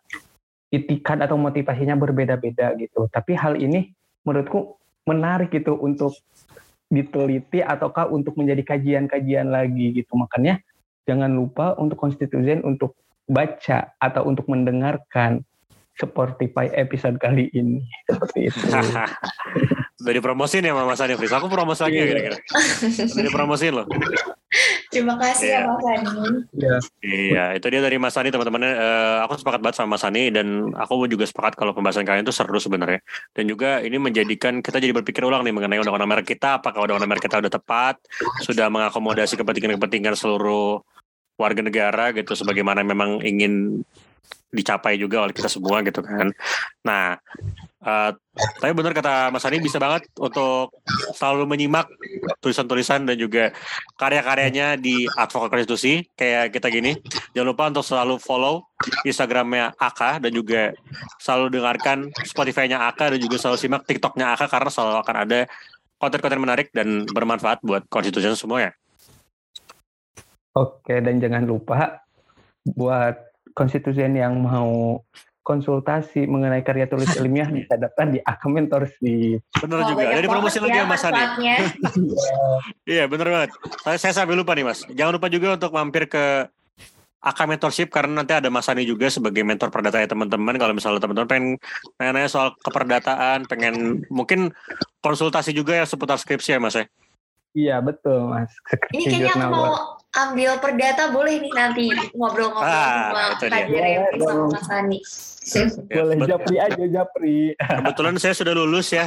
itikat 0.76 1.24
atau 1.24 1.40
motivasinya 1.40 1.96
berbeda-beda 1.96 2.76
gitu. 2.76 3.08
Tapi 3.08 3.32
hal 3.40 3.56
ini 3.56 3.96
menurutku 4.28 4.76
menarik 5.08 5.54
gitu 5.56 5.80
untuk 5.80 6.12
diteliti 6.92 7.64
ataukah 7.64 8.12
untuk 8.12 8.36
menjadi 8.36 8.76
kajian-kajian 8.76 9.48
lagi 9.50 9.96
gitu. 9.96 10.12
Makanya 10.20 10.60
jangan 11.08 11.32
lupa 11.32 11.74
untuk 11.80 11.96
konstitusi 11.98 12.60
untuk 12.62 13.00
baca 13.26 13.96
atau 13.98 14.28
untuk 14.28 14.46
mendengarkan 14.52 15.42
Spotify 15.96 16.68
episode 16.76 17.16
kali 17.24 17.48
ini 17.56 17.80
seperti 18.12 18.52
itu. 18.52 18.60
Udah 20.06 20.14
dipromosin 20.22 20.62
ya 20.62 20.76
Mas 20.76 21.02
Adi 21.02 21.18
Aku 21.18 21.48
promosi 21.50 21.82
lagi 21.82 21.98
ya 21.98 22.06
kira-kira. 22.06 22.38
Udah 23.16 23.24
dipromosin 23.26 23.74
loh. 23.74 23.88
Terima 24.94 25.18
kasih 25.18 25.50
yeah. 25.50 25.64
ya 25.66 25.72
Mas 25.72 25.86
Ani. 25.88 26.06
Iya. 26.54 26.78
Iya, 27.02 27.46
itu 27.58 27.66
dia 27.74 27.82
dari 27.82 27.98
Mas 27.98 28.14
Ani 28.20 28.30
teman-teman. 28.30 28.70
Uh, 28.70 29.26
aku 29.26 29.40
sepakat 29.42 29.66
banget 29.66 29.76
sama 29.82 29.98
Mas 29.98 30.06
Ani 30.06 30.30
dan 30.30 30.70
aku 30.78 31.10
juga 31.10 31.26
sepakat 31.26 31.58
kalau 31.58 31.74
pembahasan 31.74 32.06
kalian 32.06 32.22
itu 32.22 32.36
seru 32.36 32.60
sebenarnya. 32.62 33.02
Dan 33.34 33.50
juga 33.50 33.82
ini 33.82 33.98
menjadikan 33.98 34.62
kita 34.62 34.78
jadi 34.78 34.94
berpikir 34.94 35.26
ulang 35.26 35.42
nih 35.42 35.58
mengenai 35.58 35.82
undang-undang 35.82 36.12
merek 36.12 36.28
kita. 36.38 36.62
Apakah 36.62 36.86
undang-undang 36.86 37.10
merek 37.16 37.26
kita 37.26 37.42
udah 37.42 37.52
tepat, 37.52 37.96
sudah 38.46 38.70
mengakomodasi 38.70 39.42
kepentingan-kepentingan 39.42 40.14
seluruh 40.14 40.86
warga 41.36 41.62
negara 41.66 42.16
gitu 42.16 42.32
sebagaimana 42.32 42.80
memang 42.84 43.20
ingin 43.26 43.84
dicapai 44.54 44.96
juga 44.96 45.26
oleh 45.26 45.34
kita 45.36 45.52
semua 45.52 45.84
gitu 45.84 46.00
kan. 46.00 46.32
Nah, 46.86 47.20
uh, 47.84 48.12
tapi 48.62 48.72
benar 48.72 48.96
kata 48.96 49.30
Mas 49.30 49.44
Ani 49.44 49.60
bisa 49.60 49.78
banget 49.82 50.08
untuk 50.16 50.72
selalu 51.16 51.44
menyimak 51.50 51.92
tulisan-tulisan 52.40 53.04
dan 53.04 53.18
juga 53.20 53.52
karya-karyanya 54.00 54.80
di 54.80 55.06
Advokat 55.12 55.52
Konstitusi 55.52 56.08
kayak 56.16 56.56
kita 56.56 56.72
gini. 56.72 56.96
Jangan 57.36 57.48
lupa 57.52 57.64
untuk 57.68 57.86
selalu 57.86 58.16
follow 58.22 58.64
Instagramnya 59.04 59.76
Aka 59.76 60.24
dan 60.24 60.32
juga 60.32 60.72
selalu 61.20 61.60
dengarkan 61.60 61.98
Spotify-nya 62.24 62.80
Aka 62.88 63.16
dan 63.16 63.20
juga 63.20 63.38
selalu 63.40 63.58
simak 63.60 63.84
TikTok-nya 63.84 64.36
Aka 64.36 64.48
karena 64.48 64.70
selalu 64.72 64.96
akan 65.04 65.16
ada 65.28 65.40
konten-konten 66.00 66.40
menarik 66.40 66.68
dan 66.76 67.08
bermanfaat 67.08 67.64
buat 67.64 67.88
konstitusi 67.88 68.28
semua 68.36 68.70
ya. 68.70 68.72
Oke, 70.56 71.04
dan 71.04 71.20
jangan 71.20 71.44
lupa 71.44 72.00
buat 72.64 73.35
konstitusi 73.56 74.04
yang 74.04 74.38
mau 74.44 75.02
konsultasi 75.46 76.26
mengenai 76.26 76.66
karya 76.66 76.90
tulis 76.90 77.08
ilmiah 77.22 77.48
bisa 77.48 77.78
datang 77.78 78.12
di 78.12 78.20
akun 78.26 78.58
mentorship. 78.58 79.46
Bener 79.62 79.78
oh, 79.80 79.86
juga. 79.88 80.02
Ada 80.10 80.28
promosi 80.28 80.58
lagi 80.58 80.78
ya 80.82 80.86
Mas 80.90 81.06
Adi. 81.06 81.24
Iya 82.86 83.06
bener 83.06 83.28
banget. 83.30 83.50
Saya, 83.86 83.98
saya 84.02 84.14
sampai 84.14 84.34
lupa 84.34 84.58
nih 84.58 84.66
Mas. 84.66 84.84
Jangan 84.90 85.14
lupa 85.22 85.30
juga 85.30 85.54
untuk 85.54 85.72
mampir 85.74 86.10
ke 86.10 86.50
AK 87.26 87.40
Mentorship 87.50 87.90
karena 87.90 88.22
nanti 88.22 88.38
ada 88.38 88.54
Mas 88.54 88.70
Ani 88.70 88.86
juga 88.86 89.10
sebagai 89.10 89.42
mentor 89.42 89.74
perdata 89.74 89.98
ya 89.98 90.06
teman-teman. 90.06 90.54
Kalau 90.62 90.74
misalnya 90.78 91.02
teman-teman 91.02 91.30
pengen 91.30 91.46
nanya-nanya 91.98 92.30
soal 92.30 92.54
keperdataan, 92.62 93.50
pengen 93.50 94.06
mungkin 94.14 94.54
konsultasi 95.02 95.50
juga 95.50 95.74
ya 95.74 95.86
seputar 95.90 96.22
skripsi 96.22 96.58
ya 96.58 96.60
Mas 96.62 96.78
ya. 96.78 96.86
Iya 97.58 97.76
betul 97.82 98.30
Mas. 98.30 98.54
Skripsi 98.70 98.94
Ini 98.94 99.04
kayaknya 99.10 99.32
aku 99.34 99.40
mau 99.50 99.95
ambil 100.16 100.58
perdata 100.64 101.12
boleh 101.12 101.44
nih 101.44 101.52
nanti 101.52 101.86
ngobrol-ngobrol 102.16 102.72
ah, 102.72 103.12
sama 103.12 103.24
Kak 103.52 103.68
Jeremy 103.68 104.18
sama 104.24 104.44
Mas 104.48 104.70
Ani. 104.72 105.00
Boleh 105.86 106.18
ya, 106.18 106.26
Japri 106.34 106.56
aja 106.58 106.86
Japri. 106.90 107.54
Kebetulan 107.54 108.16
saya 108.18 108.34
sudah 108.34 108.54
lulus 108.56 108.90
ya. 108.96 109.06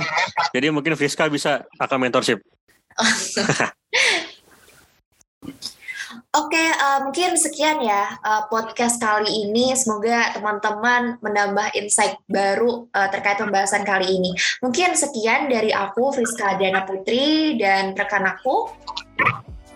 Jadi 0.54 0.70
mungkin 0.70 0.94
Fiska 0.94 1.26
bisa 1.26 1.66
AK 1.80 1.92
Mentorship. 1.98 2.38
Oke, 6.28 6.60
uh, 6.60 7.08
mungkin 7.08 7.40
sekian 7.40 7.80
ya 7.82 8.14
uh, 8.20 8.46
podcast 8.52 9.00
kali 9.00 9.48
ini. 9.48 9.72
Semoga 9.74 10.36
teman-teman 10.36 11.16
menambah 11.24 11.72
insight 11.74 12.20
baru 12.28 12.86
uh, 12.92 13.08
terkait 13.08 13.40
pembahasan 13.40 13.82
kali 13.82 14.06
ini. 14.06 14.30
Mungkin 14.60 14.92
sekian 14.92 15.48
dari 15.48 15.72
aku, 15.72 16.12
Friska 16.12 16.60
Diana 16.60 16.84
Putri, 16.84 17.56
dan 17.56 17.96
rekan 17.96 18.28
aku. 18.28 18.70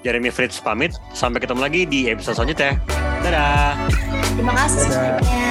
Jeremy 0.03 0.31
Fritz 0.31 0.61
pamit. 0.63 0.95
Sampai 1.15 1.41
ketemu 1.43 1.61
lagi 1.63 1.87
di 1.87 2.11
episode 2.11 2.35
selanjutnya. 2.39 2.79
Dadah. 3.23 3.77
Terima 4.37 4.53
kasih 4.55 4.81
semuanya. 4.87 5.43